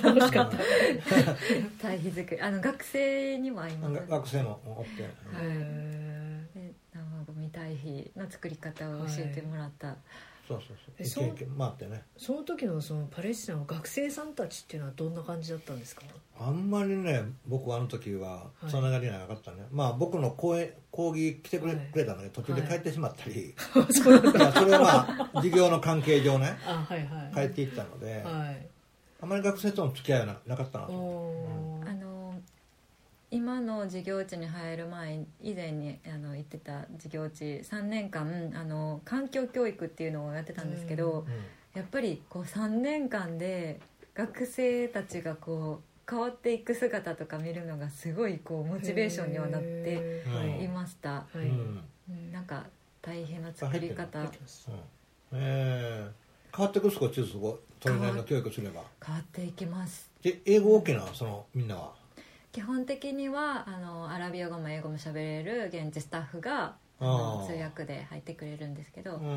[0.01, 0.57] 楽しかった
[1.81, 2.41] 堆肥作り。
[2.41, 3.93] あの学生にも会います。
[3.93, 6.12] が学生もおって、はい
[7.55, 9.95] ゴミ堆肥の作り方を教えてもらった、
[10.47, 11.27] そうそうえそう。
[11.29, 12.03] 一回ってね。
[12.17, 16.03] ーその時のそのパレスチナの学生さんたちっていうのはどんな感じだったんですか？
[16.39, 23.53] あんまりね僕はあの時はつながりがなかったね、まあ僕の講演講義来てくれ,、はいくれたので途中で帰ってしまったり、
[23.91, 24.39] そうなんだ。
[24.39, 28.67] まあそれはまあ授業の関係上ねあはいはい帰っていったので、はい。
[29.21, 31.51] あまり学生との付き合いはななかったなとおー。
[31.51, 31.72] あの
[33.33, 41.33] 今の授業地に入る前以前にあの行ってた授業地3年間あの環境教育っていうのをやってたんですけど、うん。
[41.73, 43.79] やっぱりこう3年間で
[44.13, 50.23] 学生たちがこう変わっていく姿とか見るのがすごいこうモチベーションにはなって
[50.61, 52.31] いいました、はい。
[52.31, 52.65] なんか
[53.01, 54.19] 大変な作り方。
[54.19, 54.77] 入ってますうん。
[55.33, 56.55] えー。
[56.55, 58.83] 変わってくる少しずつこうそれなりの教育すれば。
[59.03, 60.11] 変わっていきます。
[60.21, 62.02] で英語 OK なそのみんなは？
[62.53, 67.05] 基本的にはあのアラビア語も英語も喋れる現地スタッフが通
[67.53, 69.29] 訳で入ってくれるんですけど、うん。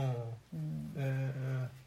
[0.53, 0.93] うん。
[0.97, 1.87] えー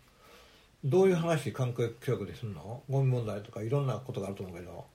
[0.82, 2.82] どういう話関係教育でするの？
[2.90, 4.86] ゴミ問題とかいろんなことがあると思うけど。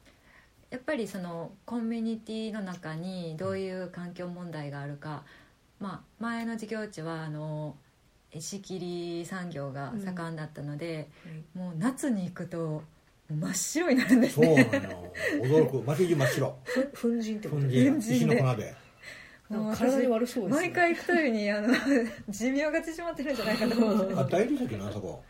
[0.71, 5.25] やっぱりそのコミュニティの中にどういう環境問題があるか、
[5.79, 7.77] まあ、前の授業地はあの
[8.33, 11.11] 石切り産業が盛んだったので、
[11.55, 12.83] もう夏に行くと
[13.31, 14.65] 真っ白になるんですそうなね
[15.43, 15.49] の。
[15.49, 15.83] よ驚く。
[15.87, 16.59] 街中真っ白。
[16.65, 18.75] ふ粉塵ってこと塵石の粉で。
[19.51, 20.67] なんか体に悪そうですね。
[20.69, 21.69] 毎回行くたびにあの
[22.29, 25.23] 寿命が縮まってるんじゃないかと思ってあ大理石なあそこ。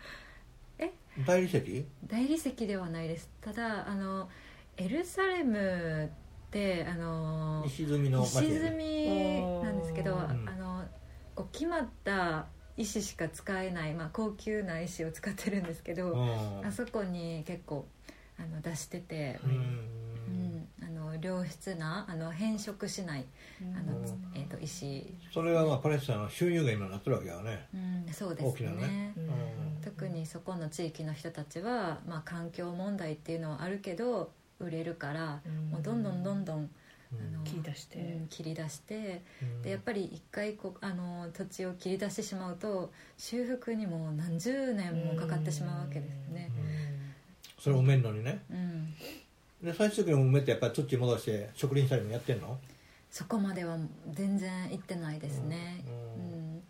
[0.78, 0.90] え？
[1.26, 1.84] 大理石？
[2.06, 3.30] 大理石ではないです。
[3.40, 4.28] ただあの
[4.76, 6.10] エルサレム
[6.46, 10.18] ってあの石積みの石街積みなんですけど、ん。
[10.20, 10.84] あの
[11.34, 16.66] こう決まった石しか使えない、まあ、高級な石を使ってるんですけど、うん。
[16.66, 17.86] あそこに結構
[18.38, 19.54] あの出してて、ううん。
[19.54, 23.26] ん、あの良質なあの変色しない
[23.60, 24.04] あの、うん。
[24.34, 27.68] えー、と石、それはまあパレスチナの収入源になってるわけやね。
[27.72, 29.14] うん、そうです大きなねね。
[29.16, 29.82] うん。
[29.82, 35.70] 特にそこの地域の人たちは、まあ、環境問題っていうのはあるけど売れるから、うん。
[35.70, 36.70] もうどんどんどんどん
[37.44, 37.98] 切り出して。
[37.98, 39.22] うん切り出して。
[39.42, 39.62] うん。
[39.62, 46.50] でやっぱり一回こうあの土地を切り出してしまうと修復にもう何十年もかかってしまうわけですね。
[47.58, 48.42] それを埋めるのにね。
[48.50, 48.94] うん、
[49.62, 52.58] で最終的に埋めてやっぱり土に戻して植林したりもやってんの？
[53.10, 53.78] そこまでは
[54.12, 55.84] 全然行ってないですね。
[55.86, 56.56] ううん。
[56.56, 56.62] ん。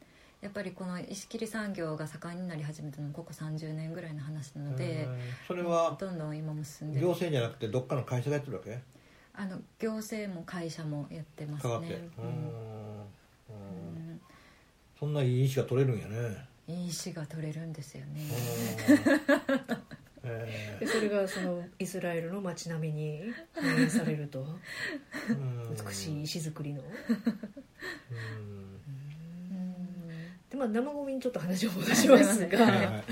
[0.42, 5.18] やっぱりこの石切り産業が盛んになり始めたのもここ30年ぐらいの話なので、うん。
[5.48, 7.06] それはどんどん今も進んでる。
[7.06, 8.78] 行政じゃなくてどっかの会社がやってるわけ？
[9.36, 11.72] あの行政も会社もやってますね。
[11.72, 12.28] かかって、ううん。
[12.28, 12.30] ん
[13.50, 13.52] う
[14.12, 14.20] ん。
[14.98, 16.46] そんないい石が取れるんやね。
[16.68, 18.22] いい石が取れるんですよね、
[20.22, 20.30] うん。
[20.30, 23.20] えでそれがそのイスラエルの街並みに
[23.52, 24.46] 反映されると。
[25.28, 25.36] ー
[25.68, 25.76] うん。
[25.86, 26.82] 美しい石造りの。
[26.82, 26.84] う
[28.40, 28.63] ん
[30.54, 32.58] で、まあ、生ゴミにちょっと話を戻しますが、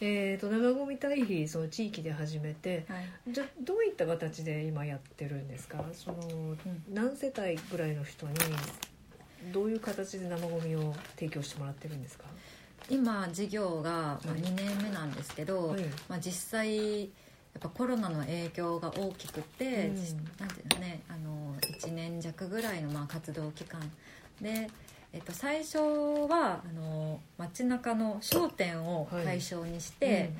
[0.00, 3.04] えー、と生ゴミ堆肥その地域で始めてはい。
[3.32, 5.84] じゃどういった形で今やってるんですか？
[5.92, 6.56] その
[6.92, 8.34] 何世帯ぐらいの人に
[9.52, 12.24] どういう形で生ゴミを提供してもらってるんですか？
[12.88, 15.82] 今事業がまあはい2年目なんですけど、はい。
[16.08, 17.06] まあ、実際や
[17.58, 19.96] っぱコロナの影響が大きくて、うん。
[19.96, 23.80] じなんていうのねあの1年弱ぐらいのまあ活動期間
[24.40, 24.70] で、
[25.12, 30.30] えっと、最初はあの街中の商店を対象にして、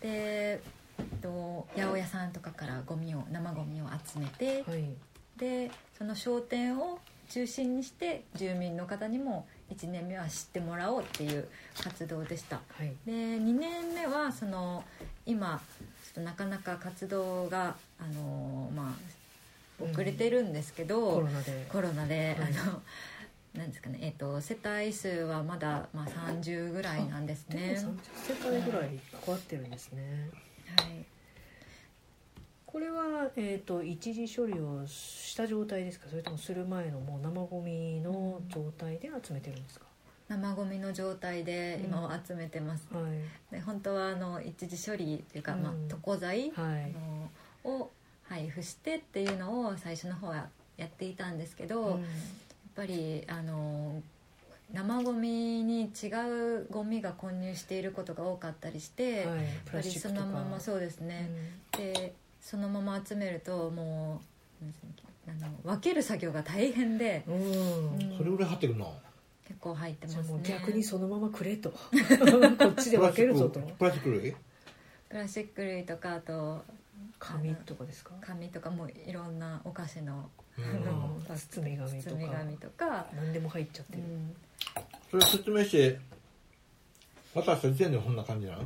[0.00, 0.60] で、え
[1.02, 4.84] っと、八百屋さんとかからゴミを生ゴミを集めて、うんはい。
[5.38, 6.98] でその商店を
[7.30, 11.48] 中心にして住民の方にも1年目は知ってもらおうっていう
[11.82, 12.56] 活動でした。
[12.56, 12.92] はい。
[13.06, 14.84] で2年目はその
[15.26, 15.60] 今
[16.04, 18.94] ちょっとなかなか活動があのま
[19.80, 21.66] あ遅れてるんですけど、コロナで。
[21.70, 22.52] コロナで、はい。
[22.52, 22.82] あの
[23.58, 27.76] なんですかね、えっと世帯数はまだ、まあ、30ぐらいなんですね。
[27.76, 30.30] 30世帯ぐらい関わってるんですね。
[30.78, 31.04] はい。
[32.64, 36.08] これは、えー、と一時処理をした状態ですか？
[36.08, 39.86] それともする前のもう生ゴミの状態で集めてるんですか、
[40.28, 43.54] 生ゴミの状態で今は集めてます、はい。
[43.54, 45.62] で本当はあの一時処理っていうか、うん。
[45.62, 46.94] まあ、床材、はい。
[47.64, 47.90] あのを
[48.22, 52.04] 配布してっていうのを最初の方はやっていたんですけど、うん
[52.78, 54.00] ぱりあの
[54.72, 56.06] 生ゴミに違
[56.60, 59.38] うゴミが混入していることが多かったりして、はい。
[59.38, 61.28] やっプぱりそのままそうですね、
[61.76, 64.20] でそのまま集めるとも
[64.62, 64.64] う
[65.28, 67.38] あの分ける作業が大変でうん、う
[67.96, 68.16] ん。
[68.16, 68.94] それぐらい張ってくるの？
[69.46, 70.40] 結構入ってますね。
[70.44, 71.70] 逆にそのままくれと。
[71.74, 71.76] こ
[72.68, 73.60] っちで分けるぞと。
[73.60, 74.36] プラスチック類？
[75.08, 76.62] プラスチック類とかあと
[77.18, 78.12] 紙とかですか？
[78.20, 80.64] 紙とかもいろんなお菓子のうん。
[80.64, 82.16] うん包み紙とか。
[82.16, 84.36] 包み紙とか、何でも入っちゃってる、うん。
[85.10, 85.98] それ説明して
[87.34, 88.62] 渡した時点でこんな感じなの？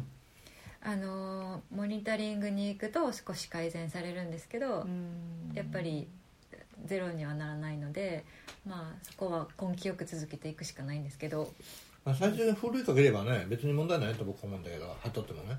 [0.84, 5.52] あのーモニタリングに行くと少し改善されるんですけど、うん。
[5.54, 6.08] やっぱり
[6.86, 8.24] ゼロにはならないので
[8.66, 11.52] まあそこは根気よく続けていくしかないんですけど。
[12.04, 15.56] まあ、最初にふるいかければね別に問題ないと僕は思うんだけど貼っとってもね。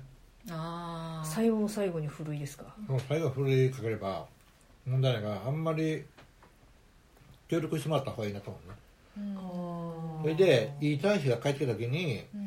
[0.50, 2.64] ああ最後の最後に古いですか？
[2.86, 4.26] もう最後ふるいかければ
[4.86, 6.04] 問題ないからあんまり
[7.48, 8.76] 協力してもらった方がいいなと思うね。
[9.18, 10.22] うん。
[10.22, 12.38] それでいい堆肥が帰ってきた時にう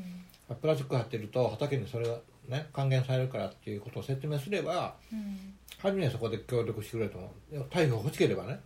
[0.54, 5.54] んプラスチック貼ってると畑にそれがね還元されるからっていうことを説明すればうん。
[5.80, 7.54] 初めはそこで協力してくれると思う。
[7.54, 8.60] でも堆肥が欲しければね。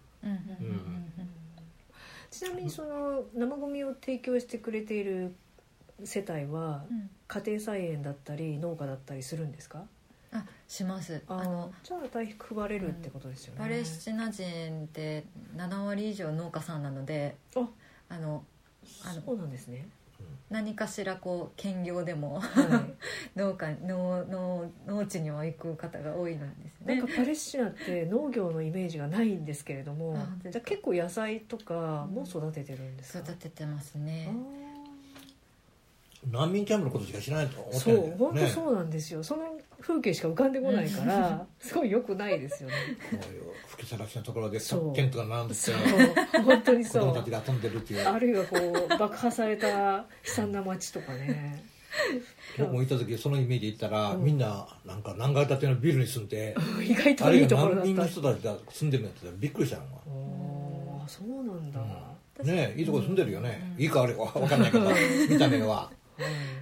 [2.30, 5.36] ちなみにその生ゴミを提供してくれている
[6.04, 7.10] 世帯はうん。
[7.28, 9.80] 家庭菜園だったり農家だったりするんですか？
[9.80, 9.84] あ
[10.72, 11.22] します。
[11.28, 15.26] ああのじゃあ大肥配れるってことですよね、パレスチナ人って
[15.58, 17.68] 7割以上農家さんなのであ
[18.08, 18.46] あの
[19.04, 19.90] あのそうなんですね、
[20.50, 22.94] 何かしらこう兼業でもはい。
[23.38, 26.96] 農家農農農地には行く方が多いのですね。
[26.96, 34.34] なんかパレスチナって農業のイメージがないんですけれどもじゃあ結構野菜とかも育ててるんですか、育ててますね。
[36.30, 39.24] 難民キャンプのことしか知らないと思ってないんだよう本当ねそうなんですよ。
[39.24, 39.51] その
[39.82, 42.76] 風景しか浮かんでこないからすごい良くないですよね。
[43.68, 44.96] 吹きさらしのところでそう。
[44.96, 45.72] テントが並んでて
[46.40, 47.02] 本当に子そう。
[47.04, 48.08] 供たちが遊んでるっていう。
[48.08, 51.64] あるいはこう爆破された悲惨な街とかね。
[52.58, 54.24] 僕も行った時そのイメージで行ったら、うん。
[54.24, 63.84] みんななんか何階建てのビルに住んで意外あるいはといいところだ難民のった人たちが住んでるんやってびっくりしたのおーそうなんだ、がねえいいとこ住んでるよね、うん。
[63.84, 64.90] いいか悪いか分かんないけど。
[65.30, 65.92] 見た目は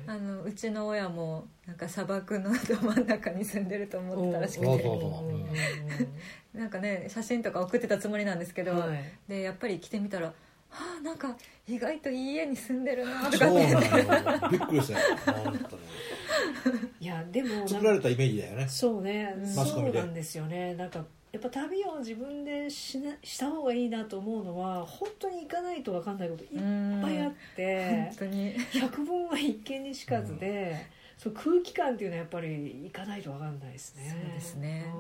[0.08, 4.86] あのうちの親もなんか砂漠のど真ん中に住んでると思ってたらしくて。
[6.54, 9.04] なんかね写真とか送ってたつもりなんですけど、はい。
[9.28, 10.28] でやっぱり来てみたら
[10.69, 11.36] 「はあなんか
[11.67, 13.67] 意外といい家に住んでるな」とかって。
[14.52, 15.32] びっくりした。
[15.32, 15.54] よ
[17.00, 18.67] いやでも作られたイメージだよね。
[18.67, 20.74] そうね、うんそうなんですよね。
[20.76, 28.56] なんかやっぱ旅を自分でしなした方がいいなと思うのは本当に行かないと分かんないこといっうんぱいあって本当に。
[28.74, 30.88] 百聞は一見にしかずで、
[31.18, 34.10] そう空気感っていうのはやっぱり行かないと分かんないですね。
[34.10, 34.86] そうですね。
[34.94, 34.98] う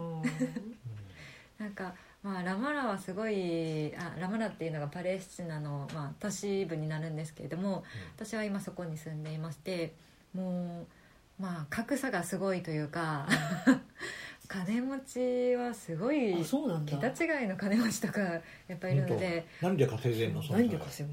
[1.61, 1.65] ん。
[1.65, 7.83] なんか、まあ、ラマラはすごいあラマラっていうのがパレスチナの、まあ、都市部になるんですけれども、
[8.15, 9.93] 私は今そこに住んでいまして
[10.33, 10.85] も
[11.39, 13.27] う、まあ、格差がすごいというか
[14.49, 16.97] 金持ちはすごいあそうなんだ。
[16.97, 18.41] 桁違いの金持ちとかや
[18.73, 19.45] っぱいるので。
[19.61, 20.41] 何で稼いでんの？
[20.49, 21.07] 何で稼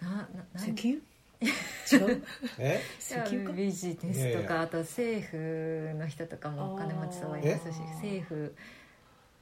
[0.00, 0.10] ぐの？
[0.16, 1.02] なな石油？
[1.42, 2.24] 違う？
[2.58, 2.80] え？
[3.00, 3.52] 石油か？
[3.52, 8.20] ビジネスとかあと政府の人とかもお金持ちそういますしえ？
[8.20, 8.54] 政府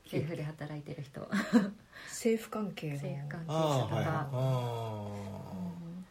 [0.07, 1.21] 政府で働いてる人。
[2.09, 2.95] 政府関係の。
[2.95, 5.07] 政府関係者とか、はいあ
[5.53, 5.57] う
[5.91, 6.05] ん。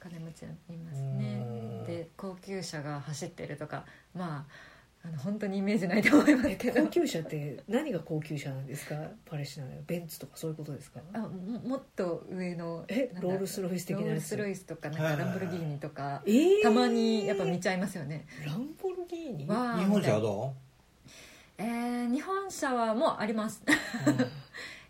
[0.00, 0.46] 金持ちい
[0.78, 1.44] ますね。
[1.46, 1.84] うん。
[1.86, 4.71] で高級車が走ってるとかまあ
[5.04, 6.82] あの本当にイメージないと思いますえけど。
[6.84, 8.94] 高級車って何が高級車なんですか？
[9.26, 11.00] パレスチナでベンツとかそういうことですか？
[11.12, 14.08] あももっと上のえロールスロイス的なやつ。
[14.08, 16.62] ロールスロイスとかなんかランボルギーニとかえー。
[16.62, 18.26] たまにやっぱ見ちゃいますよね。
[18.46, 19.44] ランボルギーニ？
[19.46, 19.46] 日
[19.86, 20.54] 本車はど
[21.58, 23.60] えー日本車はもうあります。
[23.66, 23.70] う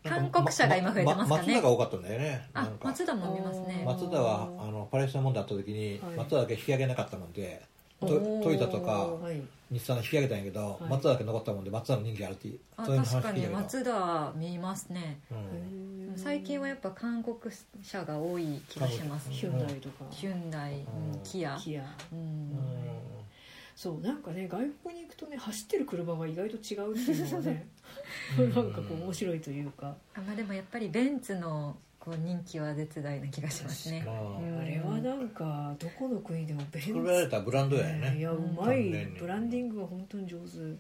[0.09, 1.38] 韓国車が今増えてますかね。
[1.38, 2.48] マツダが多かったんだよね。
[2.55, 3.83] あ松田も見ますね。
[3.87, 6.16] ま松田はあのパレスチナ問題あった時に、はい。
[6.16, 7.62] 松田だけ引き上げなかったもんで
[8.06, 9.40] トヨタとかはい。
[9.70, 10.90] 日産引き上げたんやけど、はい。
[10.90, 15.20] 松田だけ残ったもんで松田の人気あるってあそういう確かに松田は見ますね。
[15.30, 16.12] うん。
[16.16, 17.36] 最近はやっぱ韓国
[17.82, 19.30] 車が多い気がします。
[19.30, 20.04] ヒュンダイとか。
[20.10, 22.18] ヒュンダイ、うんキアキアうん。
[22.18, 23.02] うん
[23.74, 27.66] そうなんかね外国に行くとね走ってる車が意外と違うっていうのがね
[28.38, 29.96] うん なんかこう面白いというか。
[30.14, 34.02] あまあ、でもやっぱりベンツのこう人気は絶大な気がしますね。
[34.04, 34.58] まあうん。
[34.58, 38.18] あれはなんかどこの国でもベンツ作られたブランドやよね。
[38.18, 40.76] いやううんまいブランディングが本当に上手で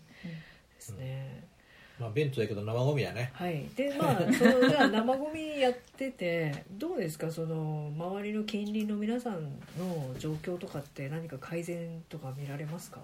[0.80, 1.44] すね、
[2.00, 3.30] まあ、ベンツやけど生ゴミやね。
[3.34, 3.68] はい。
[3.76, 7.30] でまあそのじゃあ生ゴミやっててどうですか？
[7.30, 9.44] その周りの近隣の皆さん
[9.78, 12.98] の状況とかって何か改善とか見られますか？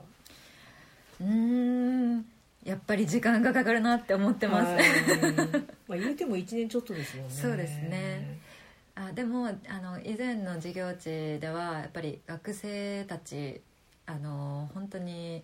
[1.21, 1.27] うー
[2.17, 2.25] ん
[2.65, 4.85] やっぱり時間がかかるなって思ってます、はい。
[5.89, 7.35] まあ言うても1年ちょっとですもんね。
[7.35, 8.39] そうですね。
[8.95, 13.61] あでもあの以前の授業地ではやっぱり学生たち
[14.07, 15.43] あの本当に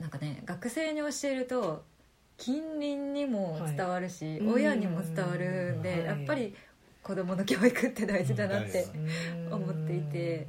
[0.00, 1.84] なんかね学生に教えると
[2.38, 6.54] 近隣にも伝わるし、はい親にも伝わるんで、うんやっぱり
[7.02, 8.86] 子供の教育って大事だなって
[9.48, 9.54] うん。
[9.54, 10.46] 思っていて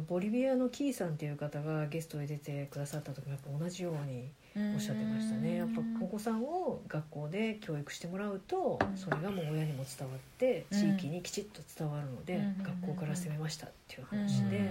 [0.00, 4.30] のボリビアのキーさんっていう方がゲストで出てくださった時もやっぱ同じように
[4.74, 5.56] おっしゃってましたね。
[5.56, 8.96] やっぱお子さんを学校で教育してもらうとうん。
[8.96, 10.78] それがもう親にも伝わってうん。
[10.78, 12.64] 地域にきちっと伝わるのでうん。
[12.64, 14.18] 学校から攻めましたっていううん。
[14.18, 14.66] 話でやっ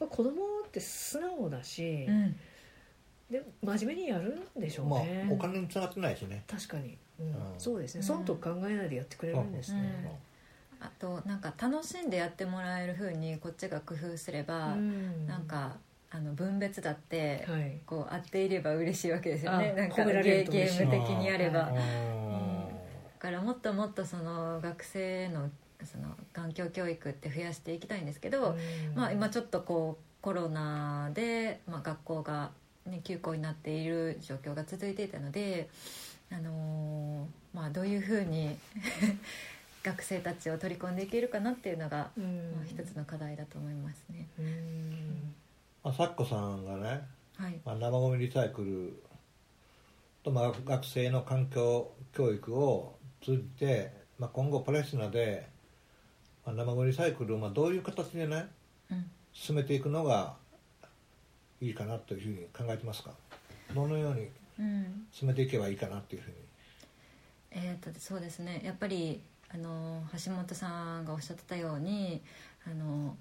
[0.00, 0.30] ぱ子供
[0.66, 2.36] って素直だしうん。
[3.30, 6.42] で真面目にやるんでしょうまあねお金につながってないしね。
[6.48, 6.98] 確かに。
[7.20, 7.26] うん。
[7.26, 7.34] うん。
[7.58, 8.00] そうですね。
[8.00, 8.04] うん。
[8.04, 9.80] 損得考えないでやってくれるんですね
[10.80, 15.26] あとなんか楽しんでやってもらえる風にこっちが工夫すれば、うん。
[15.26, 15.76] なんか
[16.10, 17.78] あの分別だって、はい。
[17.86, 19.74] こう合っていれば嬉しいわけですよね。
[19.76, 25.50] あなんかゲゲーム的にやれば、はだうからもっともっとその学生の
[25.84, 28.94] その環境教育って増やしていきたいんですけど、うん。
[28.94, 32.50] まあ、今ちょっとこうコロナで、まあ、学校が、
[32.86, 35.68] ね、休校になっている状況が続いていたので、
[36.30, 38.56] あのーまあ、どういうふうに
[39.82, 42.52] 学生たちを取り込んでいけるかなっていうのが、うん。
[42.54, 44.28] まあ、一つの課題だと思いますね。
[45.82, 47.00] あ、サッコさんがね、
[47.36, 47.58] はい。
[47.64, 49.02] まあ、生ゴミリサイクル
[50.22, 55.48] と、まあ、学生の環境教育を通じて、まあ、今後パレスチナで、
[56.44, 58.48] まあ、生ゴミリサイクルをまあどういう形でね
[58.90, 59.10] うん。
[59.32, 60.34] 進めていくのが
[61.62, 63.12] いいかなというふうに考えてますか？
[63.74, 64.28] どのように
[64.58, 65.06] うん。
[65.12, 66.36] 進めていけばいいかなっていうふうに。
[67.52, 68.60] えー、とそうですね。
[68.64, 69.20] やっぱり
[69.52, 72.22] あの橋本さんがおっしゃってたように
[72.66, 73.16] あの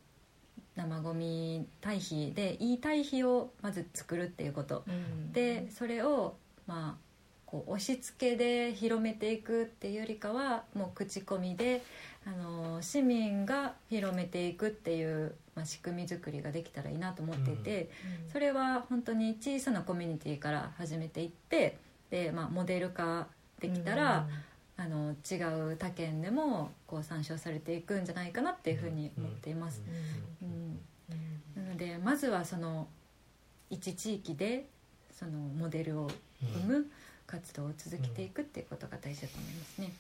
[0.76, 4.84] 生ゴミ堆肥でいい堆肥をまず作るっていうこと。
[4.88, 5.32] うん。
[5.34, 6.36] でそれを
[6.68, 7.10] まあ
[7.46, 11.82] こう押し付けで広めていくっていうよりかはもう口コミで
[12.28, 17.90] あの市民が広めていくっていう、まあ、仕組み作りができたらいいなと思っていて、
[18.32, 21.78] それは本当に小さなコミュニティから始めていって
[22.12, 23.28] で、まあ、モデル化
[23.60, 24.28] できたら、
[24.80, 25.36] あの違
[25.72, 29.82] う他県でもこう参照されていくんじゃないかなっていうふうに思っています。
[30.42, 30.80] うん。
[31.62, 32.88] なのでまずはその
[33.70, 34.68] 一地域で
[35.12, 36.10] そのモデルを
[36.42, 36.86] 生む
[37.28, 39.92] 活動を続けていくっていうことが大事だと思いますね。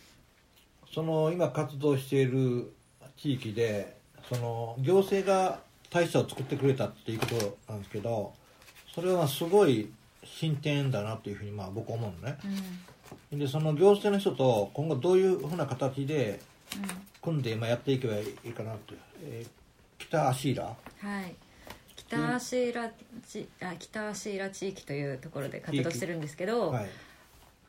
[0.93, 2.71] その今活動している
[3.17, 3.97] 地域で
[4.29, 5.59] その行政が
[5.89, 8.33] 大社を作ってくれたっていうことなんですけど
[8.95, 9.91] それはすごい
[10.23, 12.37] 進展だなっていうふうにまあ僕は思うのね
[13.31, 16.39] でその行政の人と今後どういうふうな形で
[17.21, 19.59] 組んで今やっていけばいいかなと、えー
[19.99, 20.63] 北足浦。
[20.63, 20.73] は
[21.21, 21.35] い。
[21.95, 22.91] 北足浦
[23.27, 26.89] 地あ北足浦地域というところで活動してるんですけど、はい、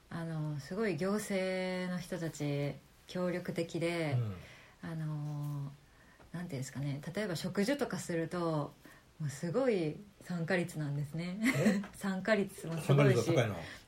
[0.09, 2.73] あのすごい行政の人たち
[3.07, 4.17] 協力的で、
[4.83, 5.71] あの
[6.33, 7.03] なんていうんですかね。
[7.15, 8.73] 例えば植樹とかすると
[9.21, 11.39] もうすごい参加率なんですね。
[11.95, 13.37] 参加率もうん、すごいし。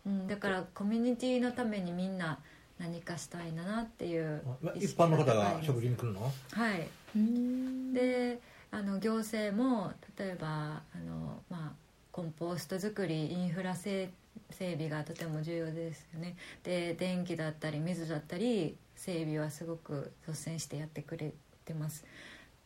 [0.04, 2.38] うん、だからコミュニティのためにみんな
[2.78, 4.42] 何かしたいなっていう
[4.74, 6.32] 一般の方が食事に来るの？
[6.50, 6.88] はい。
[7.16, 7.94] うん。
[7.94, 11.72] であの行政も例えばあの、まあ、
[12.10, 14.10] コンポースト作りインフラ整
[14.50, 16.36] 整備がとても重要ですよね。
[16.62, 21.32] で電気だったり水だったり整備はすごく率先してやってくれ
[21.64, 22.04] てます。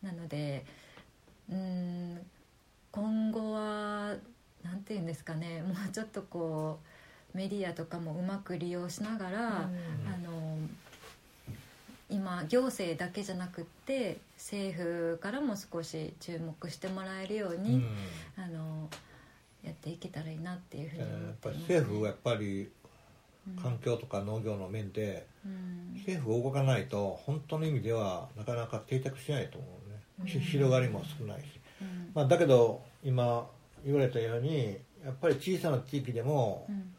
[0.03, 0.65] なので
[1.51, 2.27] うん
[2.97, 4.15] 今後は
[4.65, 5.61] 何て言うんですかね。
[5.69, 6.81] もうちょっとこ
[7.35, 9.69] うメディアとかもうまく利用しながら、あ
[10.25, 10.59] の
[12.09, 17.63] 今行政だけじゃなくって政府からも少し注目してもらえるよううん。
[17.63, 17.85] に、
[18.35, 18.89] あの
[19.63, 22.71] やっていけたらいいなっていうふうえに思っーやってぱりいます、政府はやっぱり
[23.49, 25.93] うん環境とか農業の面でうん。
[25.99, 29.67] 政府が動かないと本当の意味ではなかなか定着しないと思
[30.19, 30.45] うね、ひうん。
[30.45, 32.13] 広がりも少ないし、うん。
[32.15, 33.47] まあ、だけど今
[33.85, 36.93] 言われたようにやっぱり小さな地域でも、うん。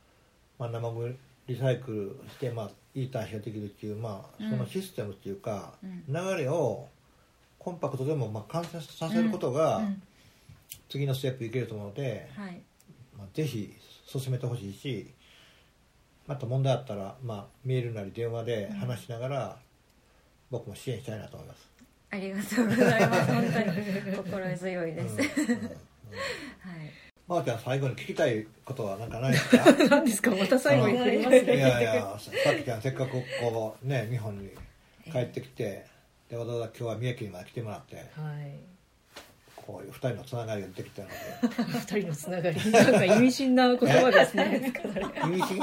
[0.60, 1.16] まあ、生ゴミ
[1.48, 4.50] リサイクルして、まあ、いい対比ができるっていう、まあ、うん。
[4.50, 6.04] そのシステムっていうか、うん。
[6.08, 6.88] 流れを
[7.60, 10.02] コンパクトでもまあ完成させることが、うん。
[10.90, 12.62] 次のステップいけると思うので、はい。
[13.18, 13.74] まあ、ぜひ
[14.06, 15.14] 進めてほしいし
[16.28, 19.58] また問題あったら、まあ、メールなり電話で話しながら、
[20.52, 21.77] 僕も支援したいなと思います。
[22.10, 23.32] ありがとうございます。
[23.34, 23.60] 本当
[24.10, 25.46] に心強いです、うん。
[25.46, 25.76] うんうんはい。
[27.28, 29.66] まー、ちゃん最後に聞きたいことは何かないですか？
[29.90, 30.32] 何ですか？
[30.32, 34.50] また最後に振りますいねやいやさっきちゃんせっかくこうね日本に
[35.12, 35.86] 帰ってきて
[36.30, 38.06] でわざわざ今日は三重県まで来てもらってはい。
[39.56, 41.14] こういう二人のつながりができたので。
[41.74, 42.72] 二人のつながり？
[42.72, 44.74] なんか意味深な言葉ですね。
[45.26, 45.58] 意味深？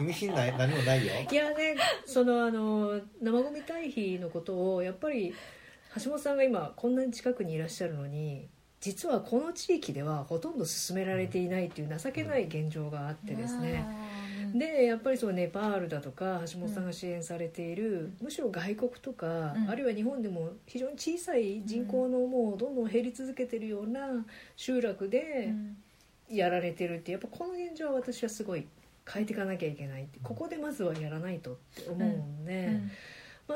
[0.00, 0.58] 意味深ない？
[0.58, 1.12] 何もないよ。
[1.30, 5.34] いやねそのあの生ゴミ堆肥のことをやっぱり
[5.96, 8.46] 橋本さんが今こんなに近くにいらっしゃるのに
[8.80, 13.84] 実はこの地域ではほとんど進められていないっていう情けない現状があってですね、
[14.54, 19.70] でやっぱりそのネパールだとか橋本さんが支援されている、むしろ外国とか、うん。
[19.70, 24.24] あるいは日本でも非常に小さい人口のもうどんどん減り続けてるような
[24.56, 25.76] 集落うでん。
[26.30, 28.64] やられてるってやっぱこの現状は私はすごい
[29.06, 32.80] 変えていかなきゃいけないってここでまずはやらないとって思うんで、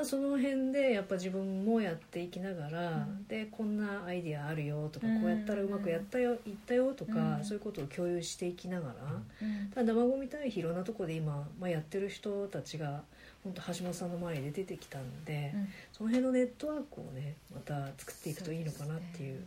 [0.04, 3.26] その辺でやっぱ自分もやっていきながら、うん。
[3.26, 5.20] でこんなアイディアあるよとか、うん。
[5.20, 7.44] こうやったらうまくやったよいったよとか、うん。
[7.44, 8.94] そういうことを共有していきながら。
[9.42, 9.70] うん。
[9.70, 13.02] ただ生ゴミ堆肥いろんなところで今、まあ、やってる人たちが
[13.42, 15.68] 本当橋本さんの周りで出てきたんで、うん。
[15.92, 19.40] その辺のネットワークをねまた作っていくといいのかなっていう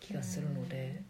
[0.00, 1.02] 気がするので。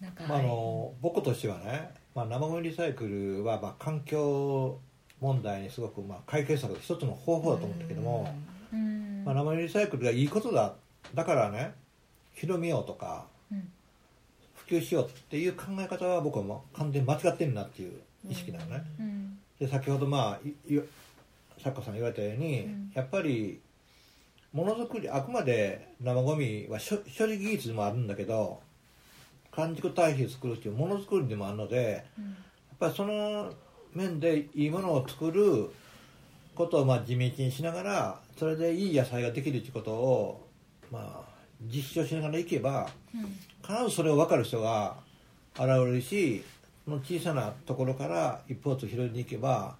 [0.00, 4.78] まあ、あの僕としてはね、まあ、生ゴミリサイクルはまあ環境
[5.20, 8.34] 問題にすごくまあ解決策の一つの方法だと思うんだけども、
[8.72, 9.22] うん。
[9.24, 10.74] まあ、生ゴミリサイクルがいいことだ
[11.14, 11.74] だからね
[12.34, 13.68] 広めようとかうん。
[14.54, 17.92] 普及しようっていう考え方は僕はもう完全に間違ってるなっていう
[18.28, 19.38] 意識なのね、うん。
[19.60, 20.80] で先ほどまあいい
[21.62, 22.92] 作家さんが言われたように、うん。
[22.94, 23.60] やっぱり
[24.52, 28.60] ものづくりあくまで生ゴミは処処理技術もあるんだけど
[29.52, 32.36] 完熟堆肥を作るっていうものづくりでもあるのでやっうん
[32.78, 33.52] ぱりその
[33.96, 35.70] 面でいいものを作る
[36.54, 40.46] ことをまあ地道にしながらそれでいい野菜ができるってことを
[40.90, 42.88] まあ実証しながらいけば
[43.62, 44.96] 必ずそれを分かる人が
[45.54, 46.44] 現れるし
[46.84, 49.76] その小さなところから一歩ずつ広げていけば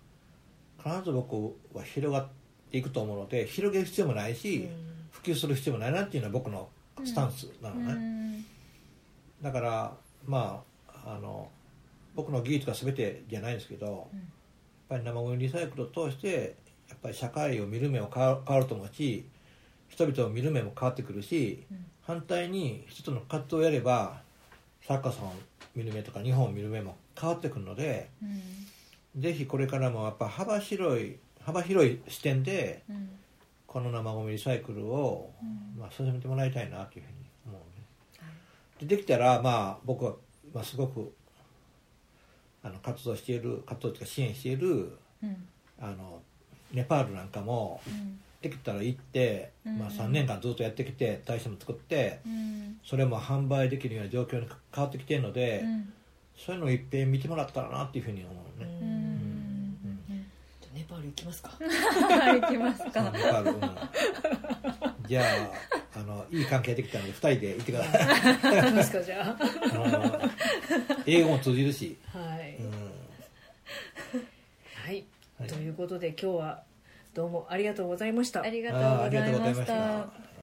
[0.82, 2.28] 必ず僕は広がっ
[2.70, 4.68] ていくと思うので広げる必要もないし、
[5.10, 6.68] 普及する必要もないなっていうのは僕の
[7.04, 8.44] スタンスなのね、うん。
[9.42, 9.92] だから
[10.26, 11.48] まああの
[12.16, 13.98] 僕の技術が全てじゃないんですけど、やっ
[14.88, 16.56] ぱり生ゴミリサイクルを通して
[16.88, 19.26] やっぱり社会を見る目も変わると思うし
[19.88, 21.64] 人々を見る目も変わってくるし、
[22.02, 24.22] 反対に人との活動をやれば
[24.82, 25.32] サッカーさんを
[25.74, 29.22] 見る目とか日本を見る目も変わってくるのでうん。
[29.22, 33.10] ぜひこれからもやっぱ幅広い幅広い視点でうん。
[33.66, 35.32] この生ゴミリサイクルを、
[35.78, 37.14] まあ、進めてもらいたいなというふうに
[37.46, 38.86] 思うね。
[38.88, 40.14] でできたらまあ僕は、
[40.54, 41.12] まあ、すごく
[42.66, 45.48] あの活動している活動というか支援しているうん。
[45.80, 46.20] あの
[46.72, 48.18] ネパールなんかもうん。
[48.42, 49.78] できたら行って、うん。
[49.78, 52.78] まあ、3年間ずっとやってきて大使も作ってうん。
[52.84, 55.92] それも販売できるような状況に変わってきてるので、うん。
[56.36, 58.78] そういうのをいっぺん見てもらったらなっていうふうに思うね。
[58.82, 58.86] うん。
[58.88, 60.26] うん。
[60.74, 61.50] ネパール行きますか。
[61.58, 63.10] はい行きますか。
[63.10, 65.22] ネパール、うんじゃ
[65.94, 70.30] ああのいい関係できたので2人で行ってください行きますかじゃあ
[71.06, 72.70] 英語も通じるし、 はい、うん。
[74.74, 75.04] はい、
[75.38, 75.48] はい。
[75.48, 76.62] ということで今日は
[77.14, 78.42] どうもありがとうございました。
[78.42, 80.35] ありがとうございました。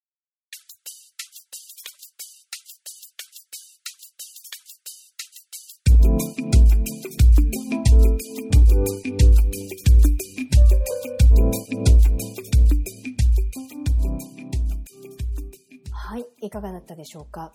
[16.53, 17.51] かがだったでしょうか？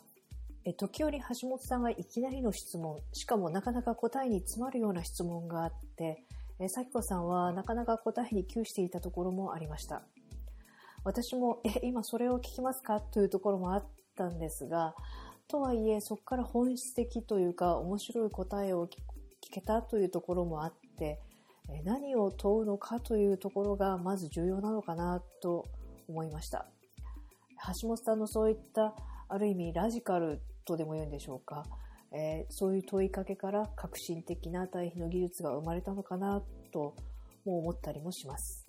[0.65, 2.99] え時折橋本さんがいきなりの質問。
[3.13, 6.25] しかもなかなか答えに詰まるような質問があって
[6.59, 10.03] え咲子さんはなかなか答えに窮していたところもありました。
[11.05, 13.01] 私もえ今それを聞きますか？
[13.01, 13.85] というところもあっ
[14.17, 14.97] たんですが
[15.47, 18.91] とはいえそこから本質的というか面白い答えを聞
[19.53, 21.21] けたというところもあって
[21.85, 25.65] 何を問うのかというところがまず重要なのかなと
[26.09, 26.67] 思いました。
[27.81, 28.95] 橋本さんのそういった
[29.29, 31.65] ある意味ラジカルとでも言うんでしょうか、
[32.13, 36.43] えーそういう問いかけから革新的な対比の技術が生まれたのかな
[36.73, 36.95] と
[37.45, 38.69] も思ったりもします。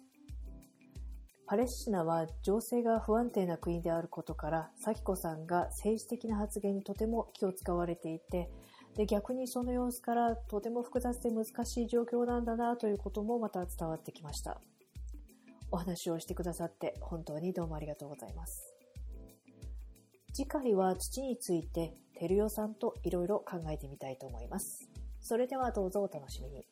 [1.50, 8.52] パレスチナは情勢が不安定な国であることから咲子さんが政治的な発言にとても気を使われていて
[8.96, 14.62] で逆にその様子からとても複雑で難しい状況なんだなということもまた伝わってきました。
[15.72, 18.79] お話をしてくださって本当にどうもありがとうございます。
[20.34, 24.90] 次回は土について照代さんといろいろ考えてみたいと思います。
[25.22, 26.66] それではどうぞお楽しみに。